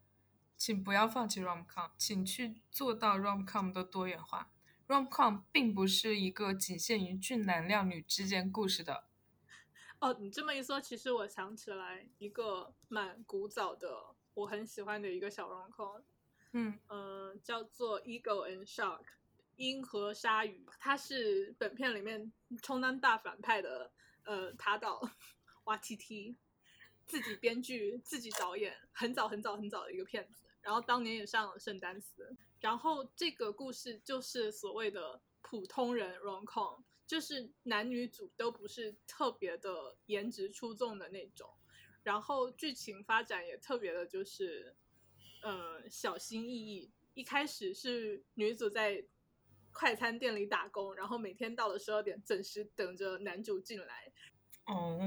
[0.58, 4.52] 请不要放弃 rom-com，请去做到 rom-com 的多元化。
[4.88, 9.06] rom-com 并不是一个仅限于俊男靓女之间故事的。
[10.00, 16.02] 哦，你这么一说，其实我想起来一个蛮古早的，我很喜欢的一个小 rom-com，
[16.54, 19.04] 嗯嗯，叫做《Eagle and Shark》。
[19.60, 22.32] 鹰和鲨鱼，他是本片里面
[22.64, 23.92] 充当大反派的，
[24.24, 25.02] 呃，塔岛
[25.66, 26.38] 瓦提提，
[27.06, 32.38] 自己编剧、自己导演，很早很早很早的一个片子，然后当年也上了圣丹斯。
[32.62, 41.50] 然后这个故事就是所谓的普通人 rom-com，就是男女主都不是特别的颜值出众的那种，
[42.02, 44.74] 然后剧情发展也特别的，就是
[45.42, 46.94] 呃小心翼翼。
[47.14, 49.06] 一开始是女主在。
[49.80, 54.12] 快餐店里打工，然后每天到了十二点准时等着男主进来。
[54.66, 55.00] 哦，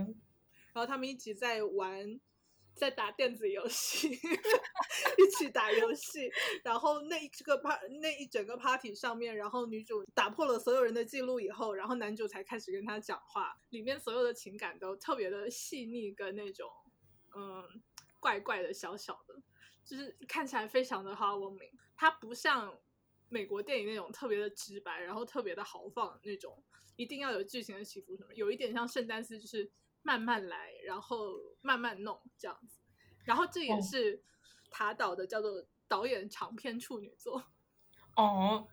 [0.73, 2.19] 然后他们一起在玩，
[2.75, 4.09] 在打电子游戏，
[5.19, 6.33] 一起打游戏。
[6.65, 13.55] 然后那一个 part 那一整个 party 上面，然后女主打破了所有人的记录以后，然后男主才开始跟她讲话。
[13.69, 16.67] 里面所有的情感都特别的细腻，跟那种
[17.37, 17.63] 嗯
[18.19, 19.35] 怪怪的小小的，
[19.85, 21.73] 就是看起来非常的 heartwarming。
[21.95, 22.79] 它不像。
[23.33, 26.63] 美国电影那种特别的直白，然后特别的豪放那种，
[26.97, 29.73] 一定要有剧情的起伏什么，有一点像圣丹斯，就是
[30.03, 32.79] 慢慢来，然后慢慢弄这样子。
[33.25, 34.23] 然后这也是
[34.71, 37.43] 塔岛的叫做导演长篇处女作。
[38.17, 38.69] 哦，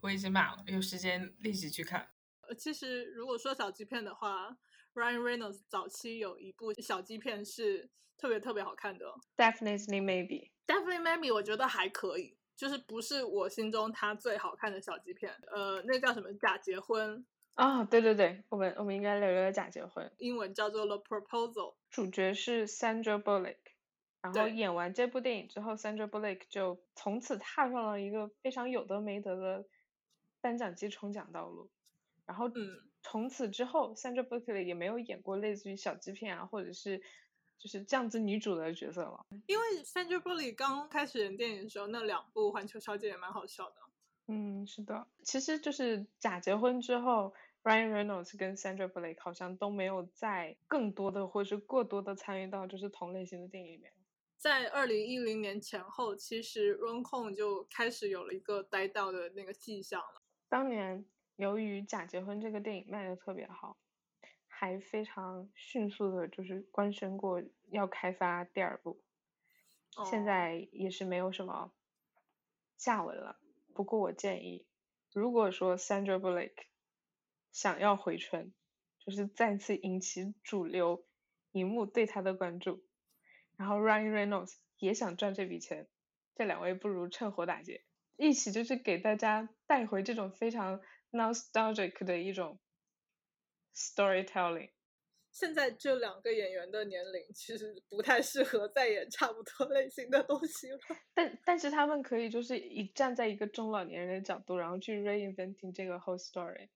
[0.00, 2.10] 我已经买了，有时间立即去看。
[2.40, 4.58] 呃，其实如果说小鸡片的话
[4.94, 7.88] ，Ryan Reynolds 早期有一部小鸡片是
[8.18, 10.50] 特别特别好看的，Definitely Maybe。
[10.66, 12.36] Definitely Maybe 我觉得还可以。
[12.56, 17.24] 就是不是我心中他最好看的小鸡片，呃，那叫什么假结婚
[17.54, 17.82] 啊？
[17.84, 23.56] 对对对，我们我们应该聊聊假结婚，英文叫做 The Proposal，主角是 Sandra Bullock，
[24.20, 29.64] 然后演完这部电影之后，Sandra Bullock 就从此踏上了一个非常有得没得的
[30.40, 31.70] 颁奖季冲奖道路，
[32.26, 37.02] 然后嗯，从此之后，Sandra Bullock 也没有演过类似于小鸡片啊，或者是。
[37.62, 43.76] 就是这样子女主的角色了，因为 Sandra Bullock 刚开始演电影的时候，那两部《环球小姐》也蛮好笑的。
[44.26, 47.32] 嗯，是的，其实就是假结婚之后
[47.62, 53.92] ，Ryan Reynolds 跟 Sandra Bullock 好像都没有再更多的或是过多的参与到就是同类型的电影里面。
[54.36, 60.20] 在二零一零年前后，其实 Roncon 就开始有了一个呆到的那个迹象了。
[60.48, 61.04] 当年
[61.36, 63.76] 由于假结婚这个电影卖的特别好。
[64.62, 67.42] 还非常迅速的，就是官宣过
[67.72, 69.02] 要开发第二部，
[70.08, 71.72] 现在也是没有什么
[72.76, 73.40] 下文了。
[73.74, 74.64] 不过我建议，
[75.12, 76.52] 如果说 Sandra Bullock
[77.50, 78.52] 想要回春，
[79.00, 81.04] 就是再次引起主流
[81.50, 82.84] 荧幕对他的关注，
[83.56, 85.88] 然后 Ryan Reynolds 也想赚这笔钱，
[86.36, 87.82] 这两位不如趁火打劫，
[88.14, 92.60] 一起就是给大家带回这种非常 nostalgic 的一种。
[93.74, 94.70] Storytelling，
[95.30, 100.78] 现在这两个演员的年龄其实不太适合再演差不多类型的东西了。
[101.14, 106.68] 但但是他们可以就是以站在一个中老年人的角度，然后去 reinventing 这个 whole story。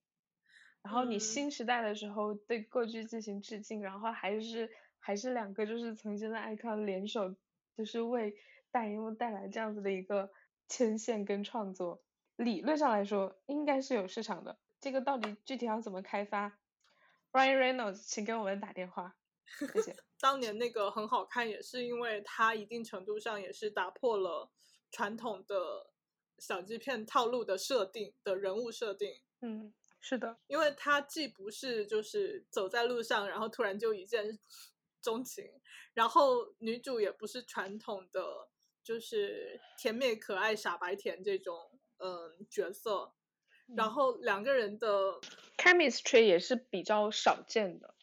[0.81, 4.69] 然后你新时代的时候对过去进行致敬，然后还是
[4.99, 7.35] 还是两个就是曾经的 icon 联手，
[7.75, 8.35] 就是为
[8.71, 10.31] 大荧幕带来这样子的一个
[10.67, 12.01] 牵线跟创作。
[12.37, 16.57] 理论上来说应该是有市场的，这个到底具体要怎么开发
[17.37, 19.15] ？Ryan Reynolds，请给我们打电话，
[19.59, 19.95] 谢谢。
[20.19, 24.51] 当年那个很好看，也是因为它一定程度上也是打破了
[24.89, 25.91] 传统的
[26.39, 29.21] 小鸡片套路的设定的人物设定。
[29.41, 34.39] 嗯，是的，因为它既不是就是走在路上，然后突然就一见
[34.99, 35.45] 钟情，
[35.93, 38.49] 然后女主也不是传统的
[38.83, 43.13] 就是甜美可爱傻白甜这种嗯角色，
[43.75, 45.19] 然后两个人的
[45.57, 47.95] chemistry 也是比较少见的。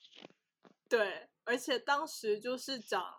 [0.88, 3.14] 对，而且当时就是讲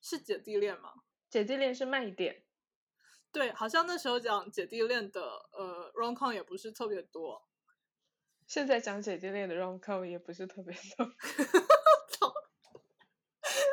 [0.00, 0.92] 是姐弟恋嘛，
[1.30, 2.44] 姐弟恋是卖点。
[3.30, 5.22] 对，好像那时候讲姐弟恋的
[5.52, 7.46] 呃 rom com 也不是特别多。
[8.46, 11.06] 现在讲姐弟恋的 rom com 也不是特别多。
[12.10, 12.32] 操！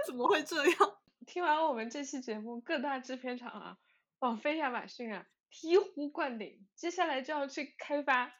[0.06, 0.98] 怎么会这样？
[1.26, 3.78] 听完我们这期节目，各大制片厂啊，
[4.20, 5.26] 网飞、亚马逊啊，
[5.56, 8.36] 醍醐灌顶，接下来就要去开发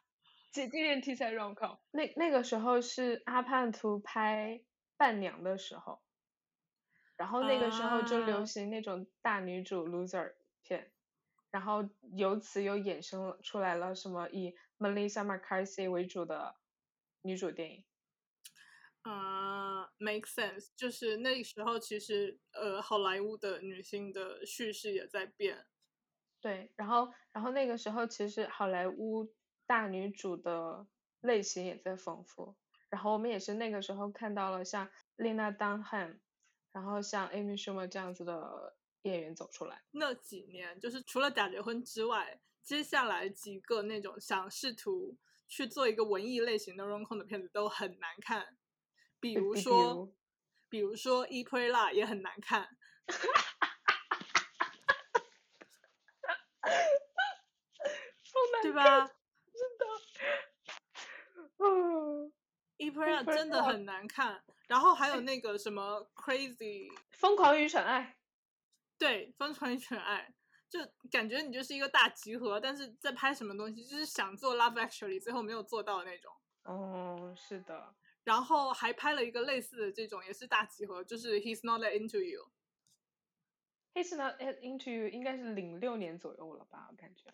[0.52, 1.78] 姐弟恋题材 rom com。
[1.92, 4.62] 那那个时候是阿帕图拍
[4.98, 6.02] 伴娘的时候，
[7.16, 10.92] 然后那个时候就流行那种大女主 loser 片。
[11.52, 16.58] 然后由此又衍生出来了什么以 Melissa McCarthy 为主的
[17.22, 17.86] 女主电影。
[19.04, 25.66] 啊，make sense，就是那时候其实呃好莱坞的女性的叙事也在变。
[26.46, 29.34] 对，然后然后那个时候其实好莱坞
[29.66, 30.86] 大女主的
[31.22, 32.56] 类型也在丰富。
[32.90, 34.88] 然后我们也是那个时候看到了像
[35.18, 36.20] Lena Dunham，
[36.72, 38.76] 然后像 Amy Schumer 这样子的。
[39.06, 45.16] 演员走出来那几年，就是除了假结婚之外，接下来几个那种想试图
[45.48, 48.58] 去做一个文艺类型的 rom com 的片子都很难看，
[49.20, 50.12] 比如说，
[50.70, 52.68] 比如说《e e a 也很难看，
[58.66, 59.06] 对吧？
[59.56, 59.86] 真的，
[61.58, 62.28] 嗯，
[62.78, 64.44] 《e p r e a 真的很难看。
[64.68, 68.02] 然后还有那个什么《Crazy 疯狂与宠爱》。
[68.98, 70.34] 对，疯狂与宠爱，
[70.68, 70.80] 就
[71.12, 76.34] 感觉你就是一个大集合，但是在拍什么东西，就是想做 Love Actually，最后没有做到的那种。
[76.64, 77.94] 哦，是的。
[78.24, 82.50] 然后还拍了一个类似的这种，也是大集合，就是 He's Not That Into You。
[83.94, 87.32] He's Not That Into You 应该是零六年左右了吧，我感觉。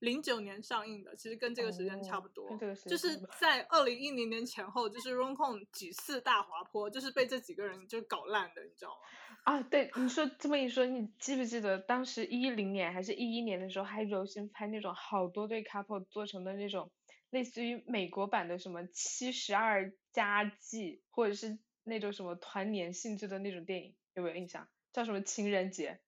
[0.00, 8.96] 零九年上映的，其实跟这个时间差不多，这个就是在二零一零年前后，就是 Rom Com 几次大滑坡，就是被这几个人就搞烂的，你知道吗？
[9.44, 16.90] 啊，对，你说这么一说，你记不记得当时一零年还是一一年的时候，还流行拍那种好多对 couple 做成的那种，
[17.30, 24.68] 类似于美国版的什么七十二家计，或者是那种什么团年性质的那种电影，有没有印象？
[24.92, 26.00] 叫什么情人节？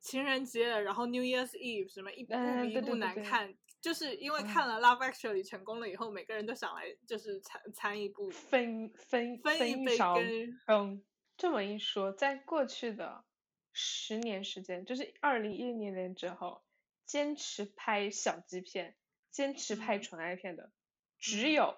[0.00, 2.32] 情人节，然后 New Year's Eve 什么一部
[2.62, 10.58] 比一部难看，就是因为看了 Love Actually 成功了以后，每个人都想来就是参参一部分分分一杯羹。
[10.66, 11.04] 嗯，
[11.36, 13.24] 这么一说，在过去的
[13.72, 16.62] 十年时间，就是二零一零年之后，
[17.04, 18.96] 坚持拍小鸡片、
[19.30, 20.72] 坚持拍纯爱片的，
[21.18, 21.76] 只有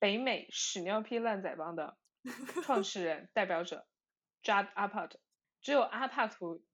[0.00, 1.96] 北美屎尿屁烂仔帮的
[2.64, 3.86] 创始人代表者
[4.42, 5.20] Judd Apatow，
[5.62, 6.64] 只有阿帕图。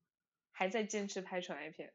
[0.56, 1.92] 还在坚持拍纯爱片，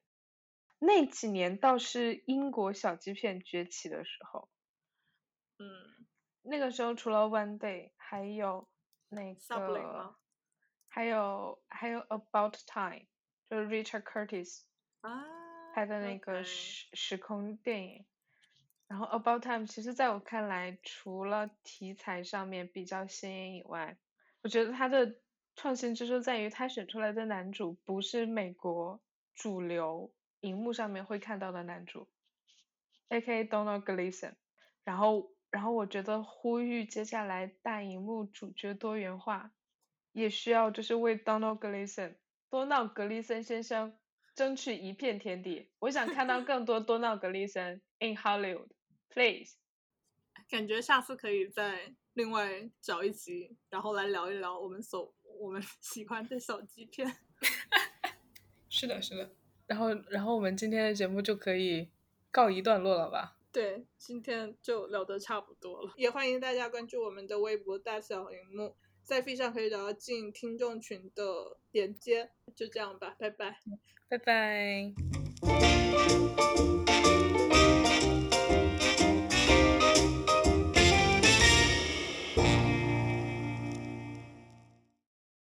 [0.79, 4.49] 那几年倒是英国小鸡片崛起的时候。
[5.59, 6.05] 嗯，
[6.41, 8.69] 那个时候除了 One Day，还有
[9.07, 10.15] 那个，
[10.89, 13.07] 还有还有 About Time，
[13.49, 14.63] 就是 Richard Curtis
[15.73, 18.05] 拍的那个时时空电影。
[18.89, 23.97] 然后 About Time，其实在我看来，除了题材上面比较新颖以外，
[24.41, 25.15] 我觉得它的。
[25.61, 29.01] 创新之处在于，他选出来的男主不是美国
[29.35, 32.07] 主流荧幕上面会看到的男主
[33.09, 33.43] ，A.K.A.
[33.43, 34.35] Donald Gleason。
[34.85, 39.51] 然后，然后我觉得呼吁接下来大荧幕主角多元化，
[40.13, 42.15] 也需要就是为 Donald Gleason
[42.49, 43.99] 多闹格里森先生
[44.35, 45.69] 争取一片天地。
[45.79, 49.57] 我想看到更多多闹格里森 in Hollywood，please。
[50.49, 55.13] 感觉下次可以再另外找一集，然后来聊一聊我们所。
[55.39, 57.15] 我们喜欢的小鸡片，
[58.67, 59.31] 是的，是的。
[59.67, 61.87] 然后，然后我们今天的节目就可以
[62.29, 63.37] 告一段落了吧？
[63.49, 65.93] 对，今天就聊得差不多了。
[65.95, 72.31] 也欢迎大家关注我们的微博“大小荧幕”，在 F 上可以找到进听众群的连接。
[72.53, 73.59] 就这样吧，拜拜，
[74.09, 74.93] 拜拜。